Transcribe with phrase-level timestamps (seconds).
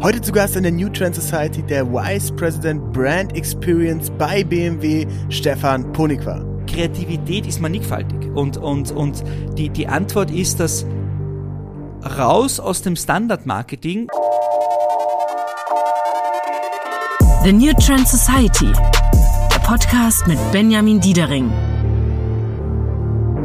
[0.00, 5.04] Heute zu Gast in der New Trend Society der Vice President Brand Experience bei BMW,
[5.28, 6.44] Stefan Ponigwa.
[6.68, 9.24] Kreativität ist mannigfaltig und, und, und
[9.56, 10.86] die, die Antwort ist, dass
[12.16, 14.06] raus aus dem Standardmarketing.
[17.42, 18.70] The New Trend Society,
[19.52, 21.50] der Podcast mit Benjamin Diedering.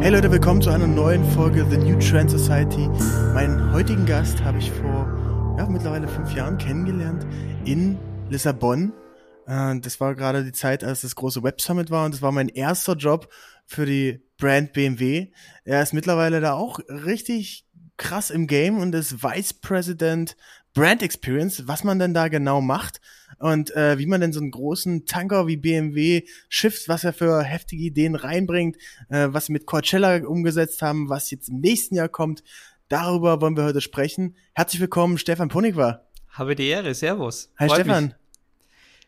[0.02, 2.90] Hey Leute, willkommen zu einer neuen Folge The New Trend Society.
[3.34, 5.03] Meinen heutigen Gast habe ich vor
[5.58, 7.26] ja, mittlerweile fünf Jahren kennengelernt
[7.66, 7.98] in
[8.30, 8.92] Lissabon.
[9.46, 12.32] Äh, das war gerade die Zeit, als das große Web Summit war und das war
[12.32, 13.30] mein erster Job
[13.66, 15.32] für die Brand BMW.
[15.64, 17.66] Er ist mittlerweile da auch richtig
[17.98, 20.36] krass im Game und ist Vice President
[20.74, 23.00] Brand Experience, was man denn da genau macht
[23.38, 27.44] und äh, wie man denn so einen großen Tanker wie BMW schifft, was er für
[27.44, 28.78] heftige Ideen reinbringt,
[29.10, 32.44] äh, was sie mit Coachella umgesetzt haben, was jetzt im nächsten Jahr kommt.
[32.94, 34.36] Darüber wollen wir heute sprechen.
[34.54, 36.04] Herzlich willkommen, Stefan Ponigwa.
[36.30, 37.52] Habe die Ehre, Servus.
[37.58, 38.04] Hi Freut Stefan.
[38.04, 38.14] Mich.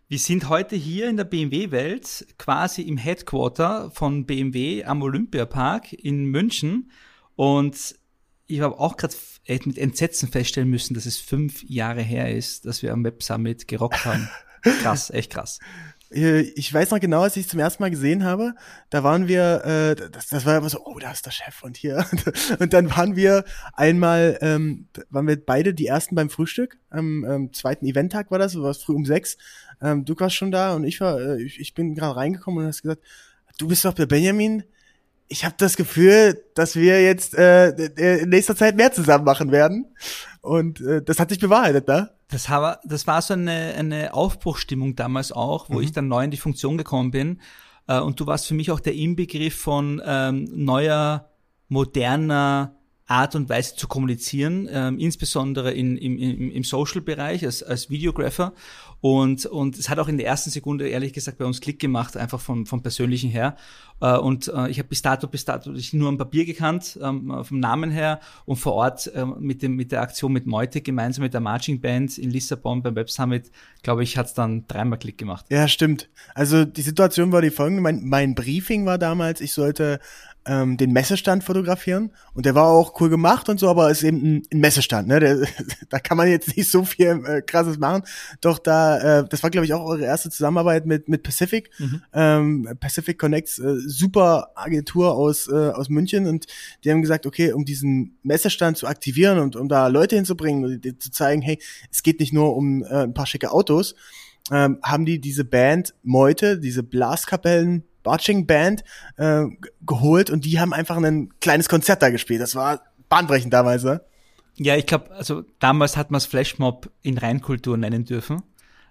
[0.08, 6.26] Wir sind heute hier in der BMW-Welt, quasi im Headquarter von BMW am Olympiapark in
[6.26, 6.90] München.
[7.36, 7.96] Und
[8.48, 9.14] ich habe auch gerade
[9.66, 13.68] mit Entsetzen feststellen müssen, dass es fünf Jahre her ist, dass wir am Web Summit
[13.68, 14.28] gerockt haben.
[14.82, 15.60] krass, echt krass.
[16.16, 18.54] Ich weiß noch genau, als ich es zum ersten Mal gesehen habe,
[18.90, 21.76] da waren wir, äh, das, das war immer so, oh, da ist der Chef und
[21.76, 22.06] hier.
[22.60, 26.78] Und dann waren wir einmal, ähm, waren wir beide die ersten beim Frühstück.
[26.90, 29.38] Am ähm, zweiten Eventtag war das, du warst früh um sechs.
[29.82, 32.68] Ähm, du warst schon da und ich war, äh, ich, ich bin gerade reingekommen und
[32.68, 33.02] hast gesagt,
[33.58, 34.64] du bist doch der Benjamin,
[35.28, 37.70] ich habe das Gefühl, dass wir jetzt äh,
[38.22, 39.94] in nächster Zeit mehr zusammen machen werden.
[40.42, 42.12] Und äh, das hat sich bewahrheitet, ne?
[42.30, 45.82] Das, war, das war so eine, eine Aufbruchstimmung damals auch, wo mhm.
[45.82, 47.42] ich dann neu in die Funktion gekommen bin.
[47.88, 51.30] Äh, und du warst für mich auch der Inbegriff von ähm, neuer,
[51.68, 52.76] moderner
[53.08, 58.54] Art und Weise zu kommunizieren, ähm, insbesondere in, im, im, im Social-Bereich als, als Videographer.
[59.00, 62.18] Und, und es hat auch in der ersten Sekunde, ehrlich gesagt, bei uns Klick gemacht,
[62.18, 63.56] einfach vom, vom Persönlichen her.
[64.02, 67.44] Äh, und äh, ich habe bis dato, bis dato dich nur am Papier gekannt, ähm,
[67.44, 71.22] vom Namen her und vor Ort äh, mit, dem, mit der Aktion mit Meute gemeinsam
[71.22, 73.52] mit der Marching Band in Lissabon beim Web Summit,
[73.84, 75.46] glaube ich, hat es dann dreimal Klick gemacht.
[75.50, 76.10] Ja, stimmt.
[76.34, 77.84] Also die Situation war die folgende.
[77.84, 80.00] Mein, mein Briefing war damals, ich sollte
[80.46, 84.18] ähm, den Messestand fotografieren und der war auch cool gemacht und so, aber ist eben
[84.18, 85.20] ein, ein Messestand, ne?
[85.20, 85.48] Der,
[85.90, 88.04] da kann man jetzt nicht so viel äh, krasses machen.
[88.42, 92.02] Doch da, äh, das war glaube ich auch eure erste Zusammenarbeit mit mit Pacific, mhm.
[92.14, 96.46] ähm, Pacific Connects, äh, super Agentur aus äh, aus München und
[96.84, 101.02] die haben gesagt, okay, um diesen Messestand zu aktivieren und um da Leute hinzubringen und
[101.02, 101.60] zu zeigen, hey,
[101.92, 103.96] es geht nicht nur um äh, ein paar schicke Autos,
[104.52, 108.84] ähm, haben die diese Band Meute, diese Blaskapellen Marching Band
[109.18, 109.46] äh,
[109.86, 112.42] geholt und die haben einfach ein kleines Konzert da gespielt.
[112.42, 113.86] Das war bahnbrechend damals?
[114.58, 118.42] Ja, ich glaube, also damals hat man es Flashmob in Reinkultur nennen dürfen,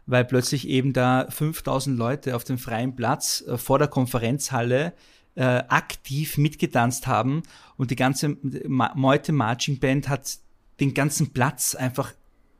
[0.06, 4.92] weil plötzlich eben da 5000 Leute auf dem freien Platz äh, vor der Konferenzhalle
[5.36, 7.42] äh, aktiv mitgetanzt haben
[7.76, 8.36] und die ganze
[8.68, 10.38] Meute Marching Band hat
[10.80, 12.12] den ganzen Platz einfach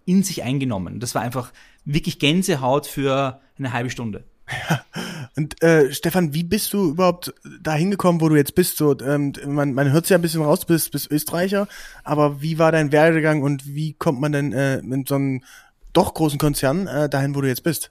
[0.06, 1.00] in sich eingenommen.
[1.00, 1.52] Das war einfach
[1.84, 4.24] wirklich Gänsehaut für eine halbe Stunde.
[4.68, 4.84] Ja.
[5.36, 8.76] Und äh, Stefan, wie bist du überhaupt da hingekommen, wo du jetzt bist?
[8.76, 11.66] So, ähm, man, man hört ja ein bisschen raus, du bist, bist Österreicher,
[12.04, 15.42] aber wie war dein Werdegang und wie kommt man denn äh, mit so einem
[15.92, 17.90] doch großen Konzern äh, dahin, wo du jetzt bist?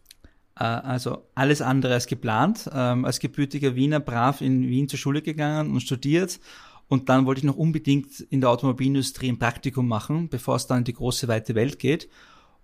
[0.58, 2.70] Äh, also alles andere als geplant.
[2.74, 6.40] Ähm, als gebürtiger Wiener brav in Wien zur Schule gegangen und studiert.
[6.88, 10.80] Und dann wollte ich noch unbedingt in der Automobilindustrie ein Praktikum machen, bevor es dann
[10.80, 12.10] in die große weite Welt geht.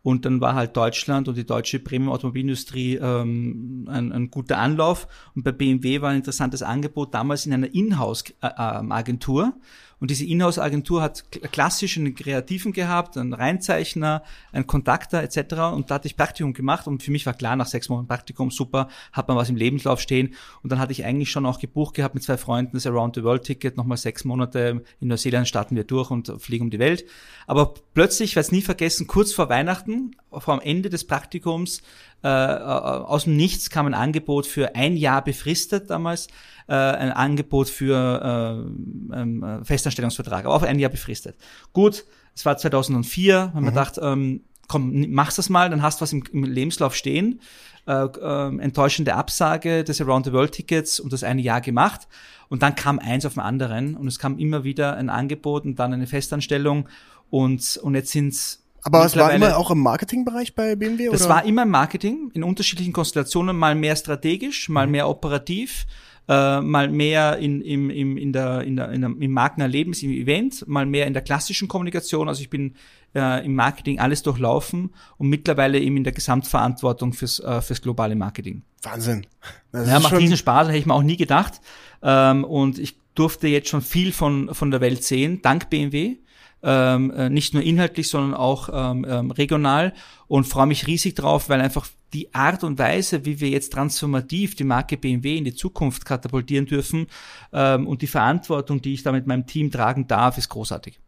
[0.01, 5.07] Und dann war halt Deutschland und die deutsche Premium-Automobilindustrie ähm, ein, ein guter Anlauf.
[5.35, 9.53] Und bei BMW war ein interessantes Angebot damals in einer Inhouse-Agentur.
[9.55, 9.59] Äh,
[9.99, 15.53] und diese Inhouse-Agentur hat klassisch einen Kreativen gehabt, einen Reinzeichner, einen Kontakter etc.
[15.73, 18.49] Und da hatte ich Praktikum gemacht und für mich war klar, nach sechs Monaten Praktikum,
[18.49, 20.35] super, hat man was im Lebenslauf stehen.
[20.63, 23.97] Und dann hatte ich eigentlich schon auch gebucht gehabt mit zwei Freunden das Around-the-World-Ticket, nochmal
[23.97, 27.05] sechs Monate in Neuseeland starten wir durch und fliegen um die Welt.
[27.45, 31.81] Aber plötzlich, ich werde es nie vergessen, kurz vor Weihnachten, vor dem Ende des Praktikums,
[32.23, 36.27] äh, äh, aus dem Nichts kam ein Angebot für ein Jahr befristet damals,
[36.67, 38.65] äh, ein Angebot für
[39.13, 41.35] äh, ähm, Festanstellungsvertrag, aber auf ein Jahr befristet.
[41.73, 42.05] Gut,
[42.35, 43.75] es war 2004, wenn man mhm.
[43.75, 47.41] dachte, ähm, komm, mach's das mal, dann hast du was im, im Lebenslauf stehen.
[47.87, 52.07] Äh, äh, enttäuschende Absage des Around the World Tickets und das eine Jahr gemacht.
[52.47, 55.79] Und dann kam eins auf den anderen und es kam immer wieder ein Angebot und
[55.79, 56.87] dann eine Festanstellung
[57.29, 61.09] und, und jetzt sind's aber es war immer auch im Marketingbereich bei BMW?
[61.11, 64.91] Das war immer im Marketing, in unterschiedlichen Konstellationen, mal mehr strategisch, mal mhm.
[64.91, 65.85] mehr operativ,
[66.27, 70.11] äh, mal mehr in, im, im, in der, in der, in der, im Markenerlebnis, im
[70.11, 72.29] Event, mal mehr in der klassischen Kommunikation.
[72.29, 72.75] Also ich bin
[73.15, 78.15] äh, im Marketing alles durchlaufen und mittlerweile eben in der Gesamtverantwortung fürs, äh, fürs globale
[78.15, 78.61] Marketing.
[78.83, 79.25] Wahnsinn.
[79.71, 81.61] Das ja, macht riesen Spaß, hätte ich mir auch nie gedacht.
[82.01, 86.17] Ähm, und ich durfte jetzt schon viel von, von der Welt sehen, dank BMW.
[86.61, 89.93] Ähm, äh, nicht nur inhaltlich, sondern auch ähm, ähm, regional
[90.27, 94.55] und freue mich riesig drauf, weil einfach die Art und Weise, wie wir jetzt transformativ
[94.55, 97.07] die Marke BMW in die Zukunft katapultieren dürfen
[97.53, 100.99] ähm, und die Verantwortung, die ich da mit meinem Team tragen darf, ist großartig.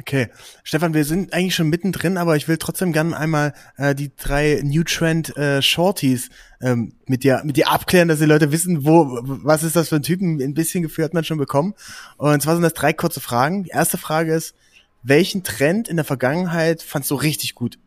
[0.00, 0.28] Okay,
[0.62, 4.60] Stefan, wir sind eigentlich schon mittendrin, aber ich will trotzdem gerne einmal äh, die drei
[4.64, 6.30] New Trend äh, Shorties
[6.60, 9.96] ähm, mit dir mit dir abklären, dass die Leute wissen, wo was ist das für
[9.96, 10.40] ein Typen.
[10.40, 11.74] Ein bisschen Gefühl hat man schon bekommen.
[12.16, 13.64] Und zwar sind das drei kurze Fragen.
[13.64, 14.54] Die erste Frage ist:
[15.02, 17.78] Welchen Trend in der Vergangenheit fandst du richtig gut?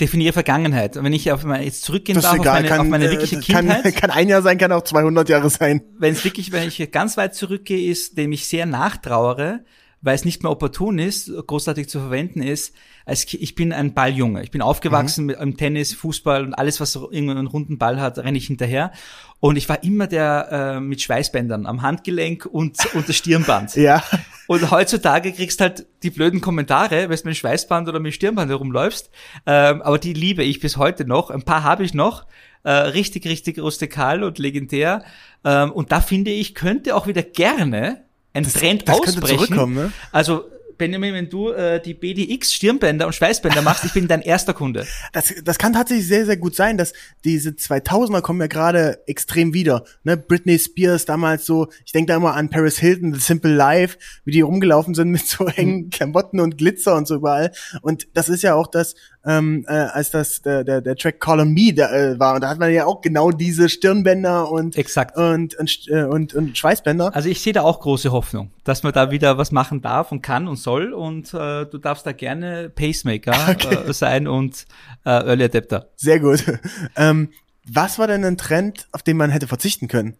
[0.00, 0.96] definiere Vergangenheit.
[0.96, 3.36] Wenn ich auf meine, jetzt zurückgehen das darf egal, auf, meine, kann, auf meine wirkliche
[3.36, 3.96] kann, Kindheit.
[3.96, 5.82] Kann ein Jahr sein, kann auch 200 Jahre sein.
[5.98, 9.64] Wenn es wirklich, wenn ich ganz weit zurückgehe, ist, dem ich sehr nachtrauere,
[10.02, 12.74] weil es nicht mehr opportun ist, großartig zu verwenden ist.
[13.06, 14.42] Als ich bin ein Balljunge.
[14.42, 15.26] Ich bin aufgewachsen mhm.
[15.28, 18.92] mit im Tennis, Fußball und alles, was irgendeinen runden Ball hat, renne ich hinterher.
[19.40, 23.74] Und ich war immer der äh, mit Schweißbändern am Handgelenk und, und das Stirnband.
[23.76, 24.02] ja.
[24.46, 29.10] Und heutzutage kriegst halt die blöden Kommentare, wenn du mit Schweißband oder mit Stirnband herumläufst.
[29.46, 31.30] Ähm, aber die liebe ich bis heute noch.
[31.30, 32.26] Ein paar habe ich noch.
[32.64, 35.04] Äh, richtig, richtig rustikal und legendär.
[35.44, 39.74] Ähm, und da finde ich, könnte auch wieder gerne ein das, das ausbrechen.
[39.74, 39.92] Ne?
[40.10, 40.44] Also
[40.82, 44.84] Benjamin, wenn du äh, die BDX Stirnbänder und Schweißbänder machst, ich bin dein erster Kunde.
[45.12, 46.94] Das, das kann tatsächlich sehr, sehr gut sein, dass
[47.24, 49.84] diese 2000er kommen ja gerade extrem wieder.
[50.04, 50.16] Ne?
[50.16, 54.30] Britney Spears damals so, ich denke da immer an Paris Hilton, The Simple Life, wie
[54.30, 57.52] die rumgelaufen sind mit so engen Klamotten und Glitzer und so überall.
[57.82, 58.94] Und das ist ja auch das,
[59.24, 62.34] ähm, äh, als das der, der, der Track Call on Me da, äh, war.
[62.34, 65.16] Und da hat man ja auch genau diese Stirnbänder und Exakt.
[65.16, 67.14] Und, und, äh, und, und Schweißbänder.
[67.14, 70.22] Also ich sehe da auch große Hoffnung, dass man da wieder was machen darf und
[70.22, 70.71] kann und soll.
[70.72, 73.74] Und äh, du darfst da gerne Pacemaker okay.
[73.74, 74.66] äh, sein und
[75.04, 75.90] äh, Early Adapter.
[75.96, 76.44] Sehr gut.
[76.96, 77.28] ähm,
[77.66, 80.16] was war denn ein Trend, auf den man hätte verzichten können?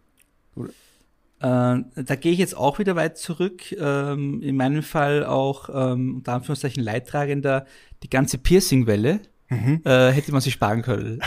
[0.55, 0.65] Äh,
[1.41, 3.71] da gehe ich jetzt auch wieder weit zurück.
[3.73, 7.65] Ähm, in meinem Fall auch ähm, unter Anführungszeichen Leidtragender
[8.03, 9.19] die ganze Piercing-Welle.
[9.49, 9.81] Mhm.
[9.83, 11.19] Äh, hätte man sich sparen können.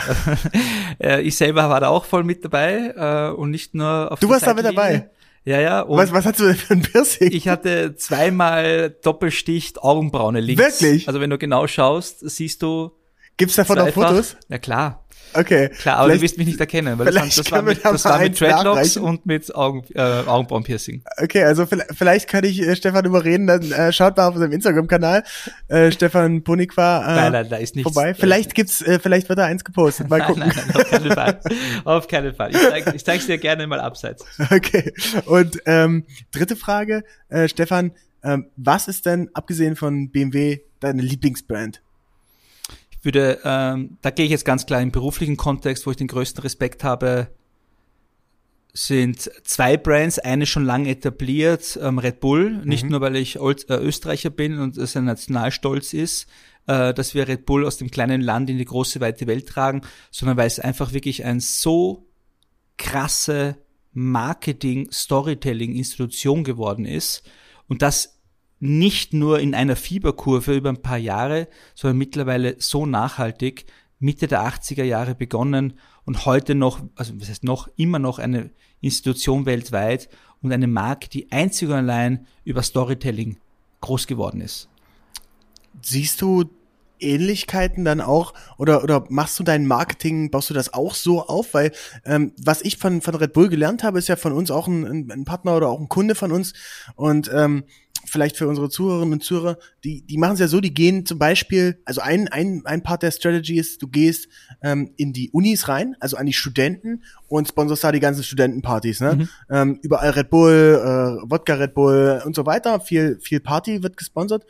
[0.99, 4.27] äh, ich selber war da auch voll mit dabei äh, und nicht nur auf Du
[4.27, 5.09] warst da mit dabei?
[5.47, 5.85] Ja, ja.
[5.87, 7.31] Was, was hast du denn für ein Piercing?
[7.31, 10.61] Ich hatte zweimal Doppelsticht Augenbraune links.
[10.61, 11.07] Wirklich?
[11.07, 12.91] Also wenn du genau schaust, siehst du.
[13.37, 14.35] Gibt's davon auch Fotos?
[14.49, 15.05] Ja klar.
[15.33, 15.69] Okay.
[15.69, 18.39] Klar, aber du wirst mich nicht erkennen, weil das, das war mit, das war mit
[18.39, 21.03] Dreadlocks und mit Augen, äh, Augenbrauenpiercing.
[21.21, 25.23] Okay, also vielleicht kann ich äh, Stefan überreden, dann äh, schaut mal auf unserem Instagram-Kanal,
[25.67, 28.13] äh, Stefan Ponikwa äh, nein, nein, da ist nichts, vorbei.
[28.13, 30.09] Vielleicht gibt's, äh, vielleicht wird da eins gepostet.
[30.09, 30.43] Mal gucken.
[30.47, 31.39] nein, nein, nein, auf keinen Fall.
[31.85, 32.51] auf keinen Fall.
[32.51, 34.25] Ich, zeig, ich zeig's dir gerne mal abseits.
[34.49, 34.93] Okay.
[35.25, 37.91] Und ähm, dritte Frage, äh, Stefan,
[38.23, 41.81] ähm, was ist denn, abgesehen von BMW, deine Lieblingsbrand?
[43.07, 46.43] Würde, ähm, da gehe ich jetzt ganz klar im beruflichen Kontext, wo ich den größten
[46.43, 47.29] Respekt habe,
[48.73, 52.63] sind zwei Brands, eine schon lange etabliert, ähm, Red Bull, mhm.
[52.65, 56.27] nicht nur weil ich Old, äh, Österreicher bin und es ein Nationalstolz ist,
[56.67, 59.81] äh, dass wir Red Bull aus dem kleinen Land in die große weite Welt tragen,
[60.11, 62.07] sondern weil es einfach wirklich ein so
[62.77, 63.55] krasse
[63.93, 67.23] Marketing, Storytelling Institution geworden ist
[67.67, 68.16] und das
[68.59, 73.65] nicht nur in einer Fieberkurve über ein paar Jahre, sondern mittlerweile so nachhaltig,
[73.99, 75.73] Mitte der 80er Jahre begonnen
[76.05, 78.51] und heute noch, also was heißt noch, immer noch eine
[78.81, 80.09] Institution weltweit
[80.41, 83.37] und eine Marke, die einzig und allein über Storytelling
[83.81, 84.69] groß geworden ist.
[85.81, 86.45] Siehst du
[86.99, 91.53] Ähnlichkeiten dann auch oder oder machst du dein Marketing, baust du das auch so auf?
[91.53, 91.71] Weil
[92.05, 95.11] ähm, was ich von von Red Bull gelernt habe, ist ja von uns auch ein,
[95.11, 96.53] ein Partner oder auch ein Kunde von uns
[96.95, 97.65] und ähm,
[98.07, 101.19] vielleicht für unsere Zuhörerinnen und Zuhörer, die, die machen es ja so, die gehen zum
[101.19, 104.27] Beispiel, also ein, ein, ein Part der Strategy ist, du gehst
[104.61, 109.01] ähm, in die Unis rein, also an die Studenten und sponsorst da die ganzen Studentenpartys,
[109.01, 109.15] ne?
[109.15, 109.29] Mhm.
[109.49, 113.97] Ähm, überall Red Bull, äh, Wodka Red Bull und so weiter, viel, viel Party wird
[113.97, 114.45] gesponsert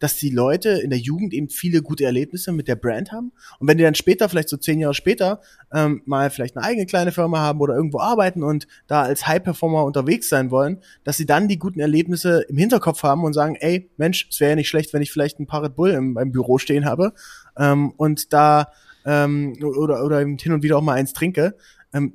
[0.00, 3.32] dass die Leute in der Jugend eben viele gute Erlebnisse mit der Brand haben.
[3.60, 5.40] Und wenn die dann später, vielleicht so zehn Jahre später,
[5.72, 9.84] ähm, mal vielleicht eine eigene kleine Firma haben oder irgendwo arbeiten und da als High-Performer
[9.84, 13.90] unterwegs sein wollen, dass sie dann die guten Erlebnisse im Hinterkopf haben und sagen, ey,
[13.96, 16.32] Mensch, es wäre ja nicht schlecht, wenn ich vielleicht ein paar Red Bull im, im
[16.32, 17.12] Büro stehen habe
[17.56, 18.72] ähm, und da
[19.04, 21.56] ähm, oder, oder hin und wieder auch mal eins trinke.
[21.92, 22.14] Ähm,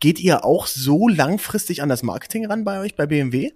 [0.00, 3.52] geht ihr auch so langfristig an das Marketing ran bei euch, bei BMW?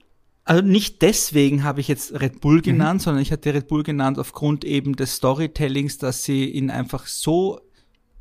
[0.51, 2.63] Also nicht deswegen habe ich jetzt Red Bull mhm.
[2.63, 3.05] genannt, mhm.
[3.05, 7.61] sondern ich hatte Red Bull genannt aufgrund eben des Storytellings, dass sie ihn einfach so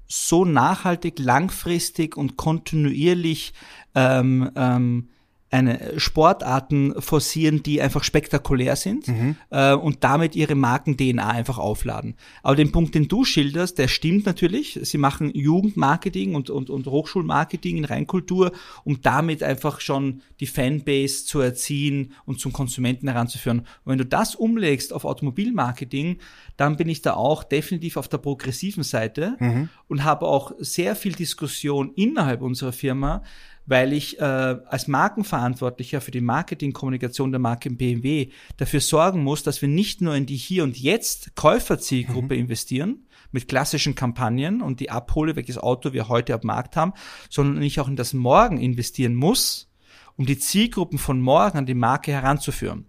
[0.06, 3.54] so nachhaltig, langfristig und kontinuierlich
[3.96, 5.10] ähm, ähm,
[5.52, 9.36] eine Sportarten forcieren, die einfach spektakulär sind mhm.
[9.50, 12.16] äh, und damit ihre Marken-DNA einfach aufladen.
[12.44, 14.80] Aber den Punkt, den du schilderst, der stimmt natürlich.
[14.84, 18.52] Sie machen Jugendmarketing und, und, und Hochschulmarketing in Reinkultur,
[18.84, 23.60] um damit einfach schon die Fanbase zu erziehen und zum Konsumenten heranzuführen.
[23.60, 26.20] Und wenn du das umlegst auf Automobilmarketing,
[26.58, 29.70] dann bin ich da auch definitiv auf der progressiven Seite mhm.
[29.88, 33.24] und habe auch sehr viel Diskussion innerhalb unserer Firma,
[33.70, 39.62] weil ich äh, als Markenverantwortlicher für die Marketingkommunikation der Marke BMW dafür sorgen muss, dass
[39.62, 42.42] wir nicht nur in die Hier und Jetzt Käuferzielgruppe mhm.
[42.42, 46.94] investieren, mit klassischen Kampagnen und die abhole, welches Auto wir heute am Markt haben,
[47.30, 49.72] sondern ich auch in das Morgen investieren muss,
[50.16, 52.86] um die Zielgruppen von morgen an die Marke heranzuführen.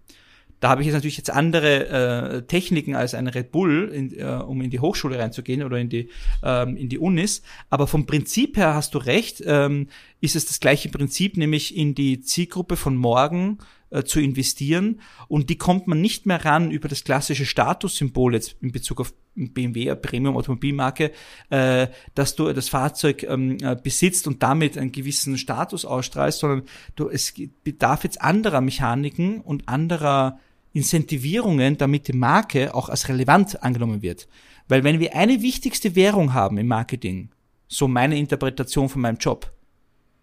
[0.61, 4.25] Da habe ich jetzt natürlich jetzt andere äh, Techniken als ein Red Bull, in, äh,
[4.25, 6.09] um in die Hochschule reinzugehen oder in die,
[6.43, 7.41] ähm, in die Unis.
[7.71, 9.87] Aber vom Prinzip her hast du recht, ähm,
[10.21, 13.57] ist es das gleiche Prinzip, nämlich in die Zielgruppe von morgen
[13.89, 15.01] äh, zu investieren.
[15.27, 19.13] Und die kommt man nicht mehr ran über das klassische Statussymbol jetzt in Bezug auf
[19.35, 21.11] BMW, eine Premium-Automobilmarke,
[21.49, 26.63] äh, dass du das Fahrzeug ähm, äh, besitzt und damit einen gewissen Status ausstrahlst, sondern
[26.95, 30.39] du, es bedarf jetzt anderer Mechaniken und anderer
[30.73, 34.27] Incentivierungen, damit die Marke auch als relevant angenommen wird.
[34.67, 37.29] Weil wenn wir eine wichtigste Währung haben im Marketing,
[37.67, 39.51] so meine Interpretation von meinem Job,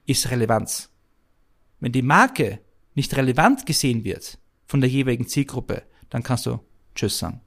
[0.08, 0.88] ist Relevanz.
[1.78, 2.58] Wenn die Marke
[2.94, 6.58] nicht relevant gesehen wird von der jeweiligen Zielgruppe, dann kannst du
[6.94, 7.40] Tschüss sagen.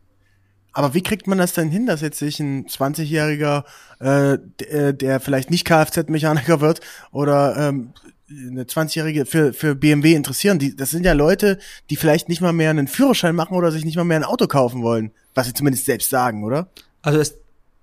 [0.72, 3.66] Aber wie kriegt man das denn hin, dass jetzt sich ein 20-Jähriger,
[4.00, 6.80] äh, der, der vielleicht nicht Kfz-Mechaniker wird
[7.12, 7.94] oder ähm,
[8.30, 10.60] eine 20-Jährige für, für BMW interessieren.
[10.60, 13.84] Die, das sind ja Leute, die vielleicht nicht mal mehr einen Führerschein machen oder sich
[13.84, 15.12] nicht mal mehr ein Auto kaufen wollen.
[15.34, 16.70] Was sie zumindest selbst sagen, oder?
[17.02, 17.36] Also das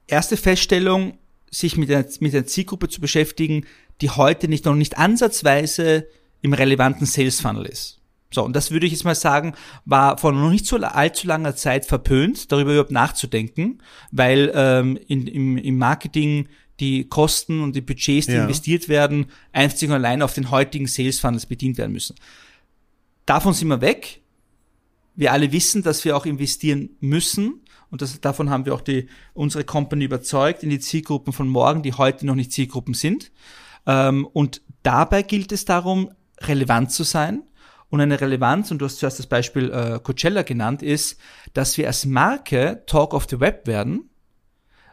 [0.06, 1.18] erste Feststellung,
[1.50, 3.66] sich mit der, mit der Zielgruppe zu beschäftigen,
[4.00, 6.06] die heute nicht noch nicht ansatzweise
[6.40, 7.98] im relevanten Sales Funnel ist.
[8.30, 9.54] So, und das würde ich jetzt mal sagen,
[9.86, 13.78] war vor noch nicht so allzu langer Zeit verpönt, darüber überhaupt nachzudenken,
[14.10, 18.42] weil ähm, in, im, im Marketing die Kosten und die Budgets, die ja.
[18.42, 22.16] investiert werden, einzig und allein auf den heutigen Sales Funnels bedient werden müssen.
[23.26, 24.20] Davon sind wir weg.
[25.16, 27.62] Wir alle wissen, dass wir auch investieren müssen.
[27.90, 31.82] Und das, davon haben wir auch die, unsere Company überzeugt in die Zielgruppen von morgen,
[31.82, 33.32] die heute noch nicht Zielgruppen sind.
[33.88, 37.42] Ähm, und dabei gilt es darum, relevant zu sein.
[37.90, 41.18] Und eine Relevanz, und du hast zuerst das Beispiel äh, Coachella genannt, ist,
[41.54, 44.08] dass wir als Marke Talk of the Web werden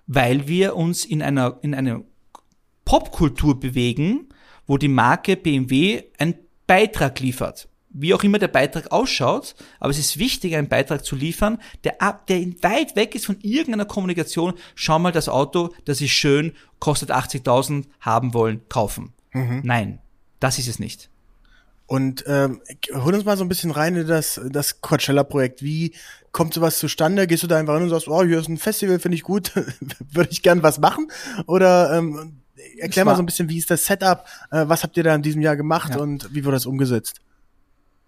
[0.07, 2.01] weil wir uns in einer, in einer
[2.83, 4.29] Popkultur bewegen,
[4.67, 6.35] wo die Marke BMW einen
[6.67, 7.67] Beitrag liefert.
[7.97, 12.01] Wie auch immer der Beitrag ausschaut, aber es ist wichtig, einen Beitrag zu liefern, der,
[12.01, 14.53] ab, der weit weg ist von irgendeiner Kommunikation.
[14.75, 19.13] Schau mal das Auto, das ist schön, kostet 80.000, haben wollen, kaufen.
[19.31, 19.61] Mhm.
[19.63, 19.99] Nein,
[20.41, 21.09] das ist es nicht.
[21.87, 22.61] Und ähm,
[22.93, 25.61] hol uns mal so ein bisschen rein in das, das Coachella-Projekt.
[25.61, 25.93] Wie
[26.31, 27.27] kommt sowas zustande?
[27.27, 29.53] Gehst du da einfach hin und sagst, oh, hier ist ein Festival, finde ich gut,
[30.11, 31.07] würde ich gern was machen?
[31.45, 32.41] Oder ähm,
[32.79, 34.25] erklär mal so ein bisschen, wie ist das Setup?
[34.51, 36.01] Äh, was habt ihr da in diesem Jahr gemacht ja.
[36.01, 37.21] und wie wurde das umgesetzt?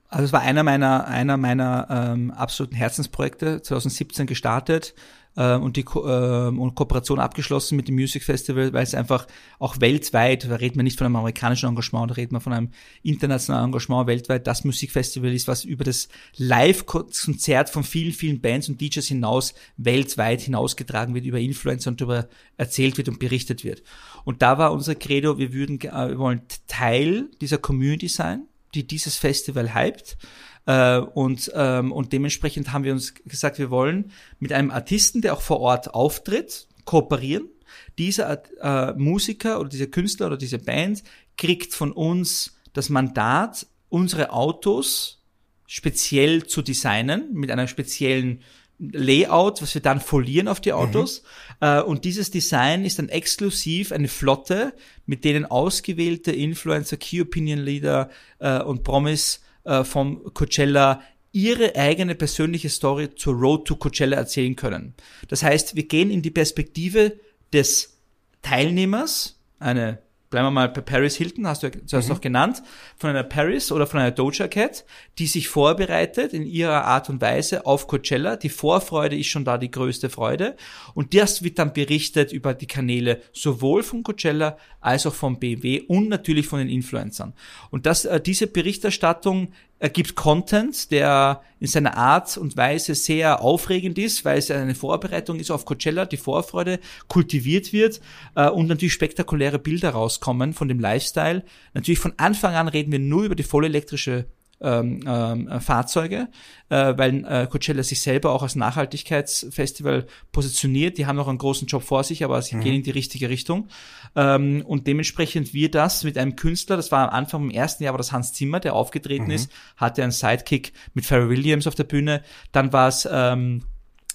[0.10, 4.94] Also es war einer meiner, einer meiner ähm, absoluten Herzensprojekte, 2017 gestartet
[5.36, 9.28] äh, und die Ko äh, und Kooperation abgeschlossen mit dem Music Festival, weil es einfach
[9.60, 12.70] auch weltweit, da reden wir nicht von einem amerikanischen Engagement, da reden wir von einem
[13.04, 18.80] internationalen Engagement weltweit, das Musikfestival ist, was über das Live-Konzert von vielen, vielen Bands und
[18.82, 23.84] DJs hinaus weltweit hinausgetragen wird, über Influencer und darüber erzählt wird und berichtet wird.
[24.24, 28.86] Und da war unser Credo, wir würden, äh, wir wollen Teil dieser Community sein, die
[28.86, 30.18] dieses Festival hypt
[30.66, 35.34] äh, und, ähm, und dementsprechend haben wir uns gesagt, wir wollen mit einem Artisten, der
[35.34, 37.50] auch vor Ort auftritt, kooperieren.
[37.98, 41.04] Dieser äh, Musiker oder dieser Künstler oder diese Band
[41.38, 45.24] kriegt von uns das Mandat, unsere Autos
[45.68, 48.42] speziell zu designen, mit einer speziellen
[48.80, 50.78] Layout, was wir dann folieren auf die mhm.
[50.78, 51.24] Autos.
[51.62, 51.68] Mhm.
[51.68, 54.74] Äh, und dieses Design ist dann exklusiv eine Flotte,
[55.06, 62.16] mit denen ausgewählte Influencer, Key Opinion Leader äh, und Promis äh, vom Coachella ihre eigene
[62.16, 64.96] persönliche Story zur Road to Coachella erzählen können.
[65.28, 67.20] Das heißt, wir gehen in die Perspektive
[67.54, 67.98] des
[68.42, 72.16] Teilnehmers, eine bleiben wir mal bei Paris Hilton, hast du zuerst mhm.
[72.16, 72.64] noch genannt,
[72.98, 74.86] von einer Paris oder von einer Doja Cat,
[75.20, 78.36] die sich vorbereitet in ihrer Art und Weise auf Coachella.
[78.36, 80.56] Die Vorfreude ist schon da die größte Freude.
[80.94, 85.82] Und das wird dann berichtet über die Kanäle sowohl von Coachella als auch vom BMW
[85.88, 87.34] und natürlich von den Influencern.
[87.72, 93.42] Und das, äh, diese Berichterstattung er gibt Content, der in seiner Art und Weise sehr
[93.42, 98.02] aufregend ist, weil es eine Vorbereitung ist auf Coachella, die Vorfreude kultiviert wird
[98.36, 101.44] äh, und natürlich spektakuläre Bilder rauskommen von dem Lifestyle.
[101.74, 104.26] Natürlich von Anfang an reden wir nur über die vollelektrische
[104.60, 106.30] ähm, ähm, Fahrzeuge,
[106.70, 110.98] äh, weil äh, Coachella sich selber auch als Nachhaltigkeitsfestival positioniert.
[110.98, 112.62] Die haben noch einen großen Job vor sich, aber sie mhm.
[112.62, 113.68] gehen in die richtige Richtung.
[114.16, 117.94] Ähm, und dementsprechend wir das mit einem Künstler, das war am Anfang im ersten Jahr,
[117.94, 119.32] war das Hans Zimmer, der aufgetreten mhm.
[119.32, 122.24] ist, hatte einen Sidekick mit Pharrell Williams auf der Bühne.
[122.52, 123.64] Dann war es ähm,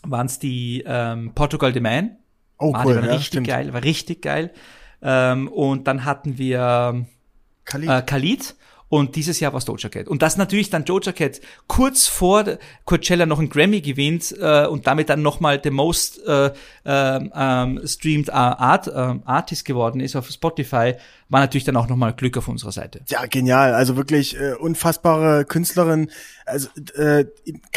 [0.04, 2.16] waren es die ähm, Portugal de Man.
[2.58, 3.46] Oh, war, cool, war ja, richtig stimmt.
[3.46, 4.52] geil, war richtig geil.
[5.00, 7.06] Ähm, und dann hatten wir
[7.64, 7.88] Khalid.
[7.88, 8.54] äh, Khalid.
[8.92, 10.06] Und dieses Jahr war es Doja Cat.
[10.06, 12.44] Und das natürlich dann Doja Cat kurz vor
[12.84, 16.52] Coachella noch einen Grammy gewinnt äh, und damit dann nochmal the most äh,
[16.84, 20.96] ähm, ähm, streamed Art, äh, Artist geworden ist auf Spotify,
[21.32, 23.00] war natürlich dann auch nochmal Glück auf unserer Seite.
[23.08, 23.72] Ja, genial.
[23.72, 26.10] Also wirklich äh, unfassbare Künstlerin.
[26.44, 27.24] Also äh,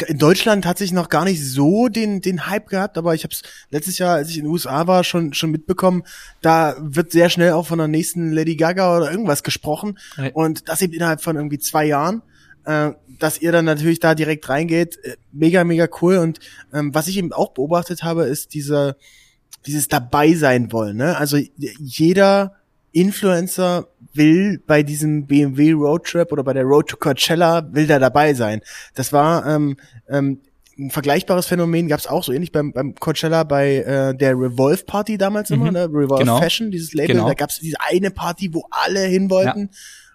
[0.06, 3.32] in Deutschland hat sich noch gar nicht so den den Hype gehabt, aber ich habe
[3.32, 6.02] es letztes Jahr, als ich in den USA war, schon schon mitbekommen.
[6.42, 10.30] Da wird sehr schnell auch von der nächsten Lady Gaga oder irgendwas gesprochen Ja.
[10.34, 12.22] und das eben innerhalb von irgendwie zwei Jahren.
[12.66, 16.18] Äh, dass ihr dann natürlich da direkt reingeht, äh, mega mega cool.
[16.18, 16.40] Und
[16.74, 18.96] ähm, was ich eben auch beobachtet habe, ist diese
[19.66, 20.98] dieses dabei sein wollen.
[20.98, 21.16] Ne?
[21.16, 22.54] Also jeder
[22.96, 28.32] Influencer will bei diesem BMW Roadtrip oder bei der Road to Coachella will da dabei
[28.34, 28.60] sein.
[28.94, 29.76] Das war ähm,
[30.08, 30.40] ähm,
[30.78, 34.84] ein vergleichbares Phänomen gab es auch so ähnlich beim, beim Coachella bei äh, der Revolve
[34.84, 35.72] Party damals immer, Mhm.
[35.72, 35.84] ne?
[35.84, 36.38] Revolve Genau.
[36.38, 37.14] Fashion, dieses Label.
[37.16, 37.28] Genau.
[37.28, 39.70] Da gab es diese eine Party, wo alle hin wollten.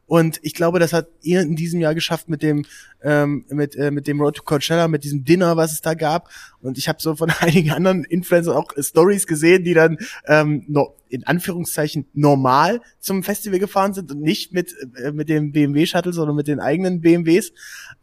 [0.06, 2.66] Und ich glaube, das hat ihr in diesem Jahr geschafft mit dem
[3.04, 6.30] ähm, mit äh, mit dem Road to Coachella, mit diesem Dinner, was es da gab.
[6.62, 10.66] Und ich habe so von einigen anderen Influencern auch äh, Stories gesehen, die dann ähm,
[10.68, 15.86] no, in Anführungszeichen normal zum Festival gefahren sind und nicht mit äh, mit dem BMW
[15.86, 17.52] Shuttle, sondern mit den eigenen BMWs.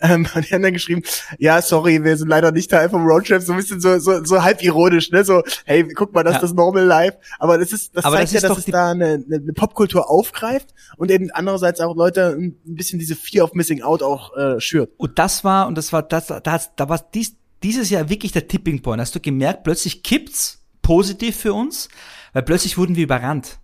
[0.00, 1.02] Ähm, und die haben dann geschrieben,
[1.38, 4.42] ja, sorry, wir sind leider nicht Teil vom Roadtrip, so ein bisschen so so, so
[4.42, 5.24] halb ironisch, ne?
[5.24, 6.36] So, hey, guck mal, das Ja.
[6.38, 7.18] ist das Normal Life.
[7.38, 10.74] Aber das ist das Aber zeigt das ja, dass es da eine, eine, Popkultur aufgreift
[10.96, 14.60] und eben andererseits auch Leute ein ein bisschen diese Fear of Missing Out auch äh,
[14.60, 14.87] schürt.
[14.96, 18.48] Und das war, und das war, das, da, da war dies, dieses Jahr wirklich der
[18.48, 19.00] Tipping Point.
[19.00, 21.88] Hast du gemerkt, plötzlich kippt's positiv für uns,
[22.32, 23.58] weil plötzlich wurden wir überrannt.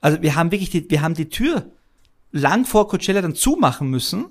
[0.00, 1.70] Also wir haben wirklich die, wir haben die Tür
[2.36, 4.26] lang vor Coachella dann zumachen müssen,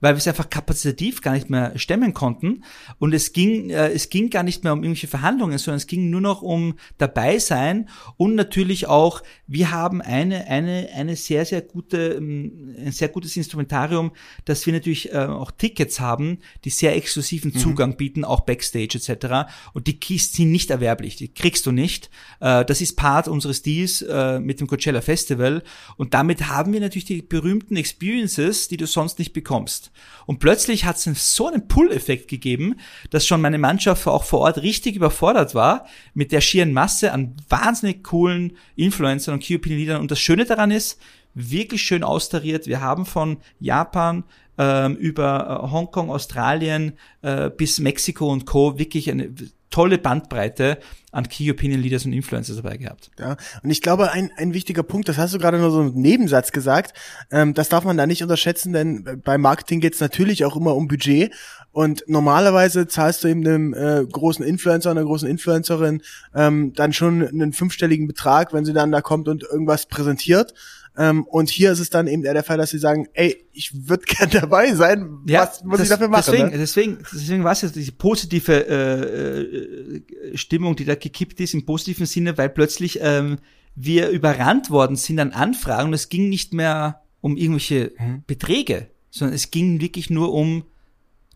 [0.00, 2.64] weil wir es einfach kapazitativ gar nicht mehr stemmen konnten.
[2.98, 6.10] Und es ging, äh, es ging gar nicht mehr um irgendwelche Verhandlungen, sondern es ging
[6.10, 7.88] nur noch um dabei sein
[8.18, 13.34] und natürlich auch, wir haben eine, eine, eine sehr, sehr gute, ähm, ein sehr gutes
[13.38, 14.12] Instrumentarium,
[14.44, 19.50] dass wir natürlich äh, auch Tickets haben, die sehr exklusiven Zugang bieten, auch Backstage etc.
[19.72, 22.10] Und die Keys sind nicht erwerblich, die kriegst du nicht.
[22.40, 25.62] Äh, das ist Part unseres Deals äh, mit dem Coachella Festival.
[25.96, 29.92] Und damit haben wir natürlich die berühmten Experiences, die du sonst nicht bekommst.
[30.26, 32.74] Und plötzlich hat es so einen Pull-Effekt gegeben,
[33.10, 37.36] dass schon meine Mannschaft auch vor Ort richtig überfordert war mit der schieren Masse an
[37.48, 40.00] wahnsinnig coolen Influencern und Key Opinion Leadern.
[40.00, 41.00] Und das Schöne daran ist,
[41.34, 42.66] wirklich schön austariert.
[42.66, 44.24] Wir haben von Japan
[44.58, 48.78] ähm, über äh, Hongkong, Australien äh, bis Mexiko und Co.
[48.78, 49.32] wirklich eine
[49.76, 50.78] tolle Bandbreite
[51.12, 53.10] an Key Opinion Leaders und Influencers dabei gehabt.
[53.18, 56.00] Ja, und ich glaube, ein, ein wichtiger Punkt, das hast du gerade nur so einen
[56.00, 56.98] Nebensatz gesagt,
[57.30, 60.74] ähm, das darf man da nicht unterschätzen, denn bei Marketing geht es natürlich auch immer
[60.74, 61.30] um Budget.
[61.72, 66.00] Und normalerweise zahlst du eben einem äh, großen Influencer, einer großen Influencerin
[66.34, 70.54] ähm, dann schon einen fünfstelligen Betrag, wenn sie dann da kommt und irgendwas präsentiert.
[70.98, 73.88] Ähm, und hier ist es dann eben eher der Fall, dass sie sagen, ey, ich
[73.88, 76.24] würde gern dabei sein, was muss ich das- dafür machen?
[76.32, 76.58] Deswegen, ne?
[76.58, 81.66] deswegen, deswegen war es jetzt diese positive äh, äh, Stimmung, die da gekippt ist, im
[81.66, 83.38] positiven Sinne, weil plötzlich ähm,
[83.74, 88.22] wir überrannt worden sind an Anfragen und es ging nicht mehr um irgendwelche Mhm.
[88.26, 90.64] Beträge, sondern es ging wirklich nur um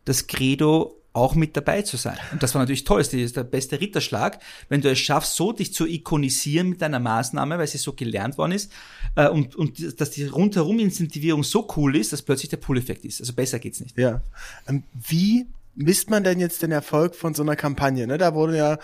[0.04, 2.16] das Credo auch mit dabei zu sein.
[2.32, 5.52] Und das war natürlich toll, das ist der beste Ritterschlag, wenn du es schaffst, so
[5.52, 8.70] dich zu ikonisieren mit deiner Maßnahme, weil sie so gelernt worden ist,
[9.16, 13.20] äh, und, und dass die rundherum Incentivierung so cool ist, dass plötzlich der Pull-Effekt ist.
[13.20, 13.98] Also besser geht's nicht.
[13.98, 14.22] Ja.
[14.68, 18.06] Ähm, wie misst man denn jetzt den Erfolg von so einer Kampagne?
[18.06, 18.16] Ne?
[18.16, 18.78] Da wurde ja,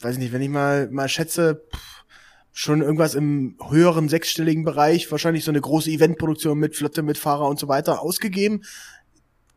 [0.00, 1.62] weiß ich nicht, wenn ich mal mal schätze,
[2.58, 7.46] schon irgendwas im höheren sechsstelligen Bereich, wahrscheinlich so eine große Eventproduktion mit Flotte, mit Fahrer
[7.46, 8.64] und so weiter ausgegeben.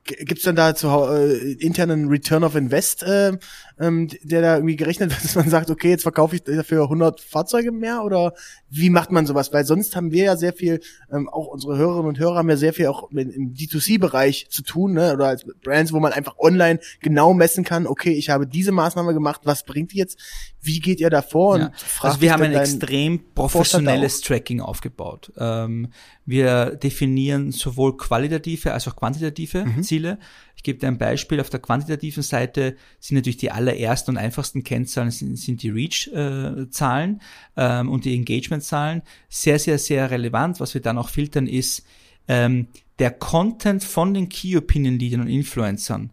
[0.04, 3.38] Gibt's denn da zu, äh, internen Return of Invest, äh,
[3.80, 7.22] ähm, der da irgendwie gerechnet wird, dass man sagt, okay, jetzt verkaufe ich dafür 100
[7.22, 8.34] Fahrzeuge mehr oder
[8.74, 9.52] wie macht man sowas?
[9.52, 10.80] Weil sonst haben wir ja sehr viel,
[11.12, 14.64] ähm, auch unsere Hörerinnen und Hörer haben ja sehr viel auch im, im D2C-Bereich zu
[14.64, 15.14] tun, ne?
[15.14, 19.14] oder als Brands, wo man einfach online genau messen kann, okay, ich habe diese Maßnahme
[19.14, 20.18] gemacht, was bringt die jetzt?
[20.62, 21.60] Wie geht ihr davor?
[21.60, 21.66] Ja.
[21.66, 25.34] Und fragt Also wir haben ein extrem professionelles Tracking aufgebaut.
[25.38, 25.90] Ähm,
[26.26, 29.84] wir definieren sowohl qualitative als auch quantitative Mhm.
[29.84, 30.18] Ziele.
[30.62, 31.42] Ich gebe dir ein Beispiel.
[31.42, 37.20] Auf der quantitativen Seite sind natürlich die allerersten und einfachsten Kennzahlen sind, sind die Reach-Zahlen
[37.58, 39.02] ähm, und die Engagement-Zahlen.
[39.28, 40.60] Sehr, sehr, sehr relevant.
[40.60, 41.84] Was wir dann auch filtern ist
[42.28, 42.68] ähm,
[43.00, 46.12] der Content von den Key Opinion Leadern und Influencern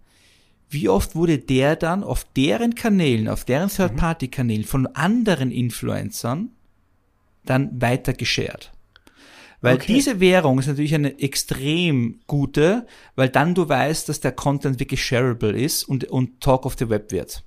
[0.71, 6.51] wie oft wurde der dann auf deren Kanälen, auf deren Third-Party-Kanälen von anderen Influencern
[7.47, 8.71] dann weiter geshared.
[9.61, 9.93] Weil okay.
[9.93, 15.05] diese Währung ist natürlich eine extrem gute, weil dann du weißt, dass der Content wirklich
[15.05, 17.43] shareable ist und, und Talk of the Web wird.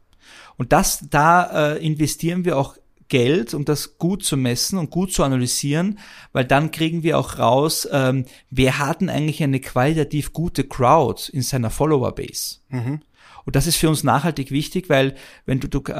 [0.57, 2.75] Und das, da äh, investieren wir auch
[3.07, 5.99] Geld, um das gut zu messen und gut zu analysieren,
[6.31, 11.29] weil dann kriegen wir auch raus, ähm, wer hat denn eigentlich eine qualitativ gute Crowd
[11.33, 12.59] in seiner Follower-Base.
[12.69, 13.01] Mhm.
[13.45, 15.93] Und das ist für uns nachhaltig wichtig, weil wenn du, du äh,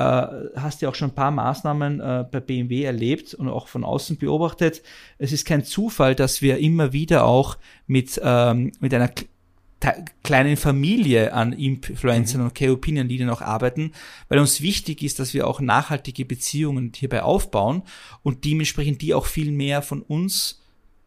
[0.56, 4.18] hast ja auch schon ein paar Maßnahmen äh, bei BMW erlebt und auch von außen
[4.18, 4.84] beobachtet,
[5.18, 9.10] es ist kein Zufall, dass wir immer wieder auch mit, ähm, mit einer
[10.24, 12.48] kleinen Familie an Influencern mhm.
[12.48, 13.94] und K-Opinion-Leadern auch arbeiten,
[14.30, 17.82] weil uns wichtig ist, dass wir auch nachhaltige Beziehungen hierbei aufbauen
[18.22, 20.61] und dementsprechend die auch viel mehr von uns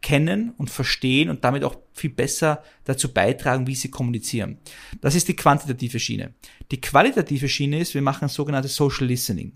[0.05, 4.59] kennen und verstehen und damit auch viel besser dazu beitragen, wie sie kommunizieren.
[5.01, 6.35] Das ist die quantitative Schiene.
[6.69, 9.53] Die qualitative Schiene ist, wir machen sogenanntes Social Listening.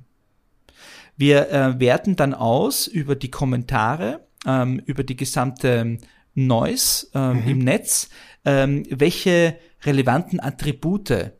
[1.15, 5.99] Wir äh, werten dann aus über die Kommentare, ähm, über die gesamte
[6.33, 7.47] Noise ähm, mhm.
[7.47, 8.09] im Netz,
[8.43, 11.31] ähm, welche relevanten Attribute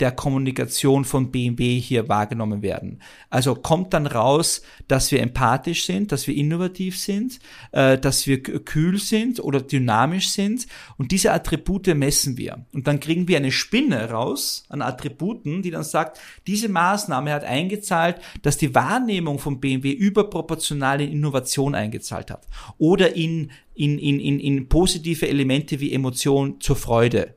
[0.00, 3.00] der Kommunikation von BMW hier wahrgenommen werden.
[3.30, 7.38] Also kommt dann raus, dass wir empathisch sind, dass wir innovativ sind,
[7.72, 10.66] äh, dass wir kühl sind oder dynamisch sind
[10.98, 12.66] und diese Attribute messen wir.
[12.72, 17.44] Und dann kriegen wir eine Spinne raus an Attributen, die dann sagt, diese Maßnahme hat
[17.44, 24.20] eingezahlt, dass die Wahrnehmung von BMW überproportional in Innovation eingezahlt hat oder in, in, in,
[24.20, 27.34] in, in positive Elemente wie Emotion zur Freude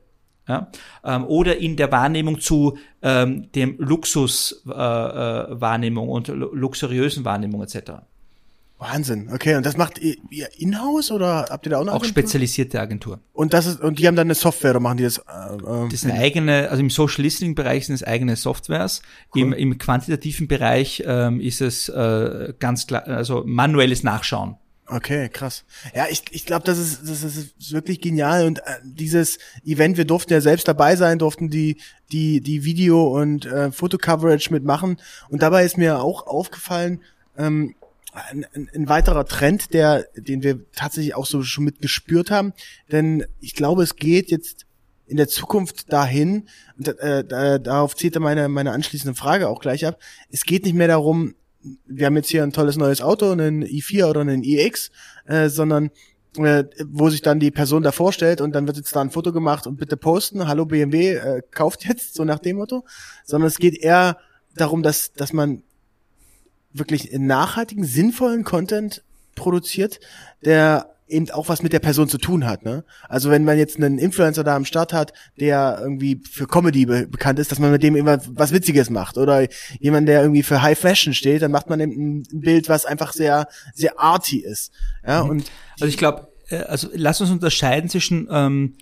[0.50, 0.70] ja?
[1.04, 7.92] Ähm, oder in der Wahrnehmung zu ähm, dem Luxuswahrnehmung äh, äh, und luxuriösen Wahrnehmung etc.
[8.80, 9.28] Wahnsinn.
[9.32, 10.16] Okay, und das macht ihr
[10.56, 11.92] in-house oder habt ihr da auch noch?
[11.92, 13.20] Auch spezialisierte Agentur.
[13.34, 15.18] Und das ist und die haben dann eine Software oder machen die das?
[15.18, 19.02] Äh, äh das ist eine eigene, also im Social Listening Bereich sind es eigene Softwares.
[19.34, 19.42] Cool.
[19.42, 24.56] Im, Im quantitativen Bereich ähm, ist es äh, ganz klar, also manuelles Nachschauen.
[24.92, 25.64] Okay, krass.
[25.94, 28.44] Ja, ich, ich glaube, das ist, das ist wirklich genial.
[28.44, 31.76] Und äh, dieses Event, wir durften ja selbst dabei sein, durften die,
[32.10, 35.00] die, die Video- und äh, Fotocoverage mitmachen.
[35.28, 37.02] Und dabei ist mir auch aufgefallen,
[37.38, 37.76] ähm,
[38.12, 42.52] ein, ein, weiterer Trend, der, den wir tatsächlich auch so schon mitgespürt haben.
[42.90, 44.66] Denn ich glaube, es geht jetzt
[45.06, 49.86] in der Zukunft dahin, und äh, da, darauf zieht meine, meine anschließende Frage auch gleich
[49.86, 50.00] ab,
[50.32, 51.34] es geht nicht mehr darum,
[51.86, 54.90] wir haben jetzt hier ein tolles neues Auto, einen i4 oder einen iX,
[55.26, 55.90] äh, sondern
[56.36, 59.32] äh, wo sich dann die Person da vorstellt und dann wird jetzt da ein Foto
[59.32, 62.84] gemacht und bitte posten, hallo BMW, äh, kauft jetzt, so nach dem Motto,
[63.24, 64.18] sondern es geht eher
[64.54, 65.62] darum, dass, dass man
[66.72, 69.02] wirklich nachhaltigen, sinnvollen Content
[69.34, 70.00] produziert,
[70.44, 72.64] der eben auch was mit der Person zu tun hat.
[72.64, 72.84] Ne?
[73.08, 77.06] Also wenn man jetzt einen Influencer da am Start hat, der irgendwie für Comedy be
[77.06, 79.18] bekannt ist, dass man mit dem immer was Witziges macht.
[79.18, 79.46] Oder
[79.78, 83.12] jemand, der irgendwie für High Fashion steht, dann macht man eben ein Bild, was einfach
[83.12, 84.72] sehr, sehr arty ist.
[85.06, 85.30] Ja, mhm.
[85.30, 88.76] und also ich glaube, äh, also lass uns unterscheiden zwischen ähm,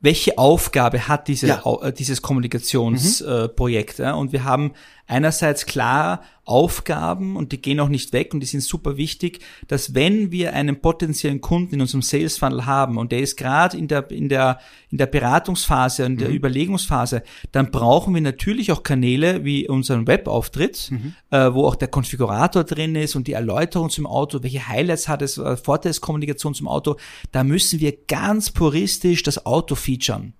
[0.00, 1.62] welche Aufgabe hat diese, ja.
[1.80, 3.98] äh, dieses Kommunikationsprojekt.
[3.98, 4.04] Mhm.
[4.04, 4.14] Äh, ja?
[4.14, 4.72] Und wir haben
[5.06, 9.94] einerseits klar Aufgaben und die gehen auch nicht weg und die sind super wichtig, dass
[9.94, 13.86] wenn wir einen potenziellen Kunden in unserem Sales Funnel haben und der ist gerade in
[13.86, 14.58] der in der
[14.90, 16.34] in der Beratungsphase in der mhm.
[16.34, 21.14] Überlegungsphase, dann brauchen wir natürlich auch Kanäle wie unseren Webauftritt, mhm.
[21.30, 25.22] äh, wo auch der Konfigurator drin ist und die Erläuterung zum Auto, welche Highlights hat
[25.22, 26.96] es, äh, Vorteilskommunikation zum Auto,
[27.30, 30.34] da müssen wir ganz puristisch das Auto featuren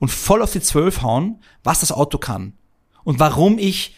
[0.00, 2.54] und voll auf die Zwölf hauen, was das Auto kann
[3.04, 3.94] und warum ich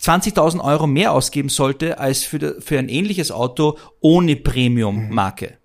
[0.00, 5.58] 20.000 Euro mehr ausgeben sollte als für, für ein ähnliches Auto ohne Premium-Marke.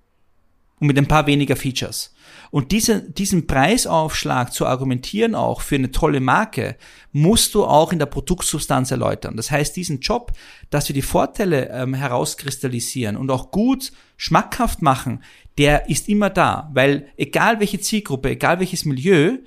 [0.80, 2.14] Und mit ein paar weniger Features.
[2.52, 6.76] Und diese, diesen Preisaufschlag zu argumentieren auch für eine tolle Marke,
[7.12, 9.38] musst du auch in der Produktsubstanz erläutern.
[9.38, 10.34] Das heißt, diesen Job,
[10.70, 15.24] dass wir die Vorteile ähm, herauskristallisieren und auch gut schmackhaft machen,
[15.58, 16.70] der ist immer da.
[16.74, 19.38] Weil egal welche Zielgruppe, egal welches Milieu,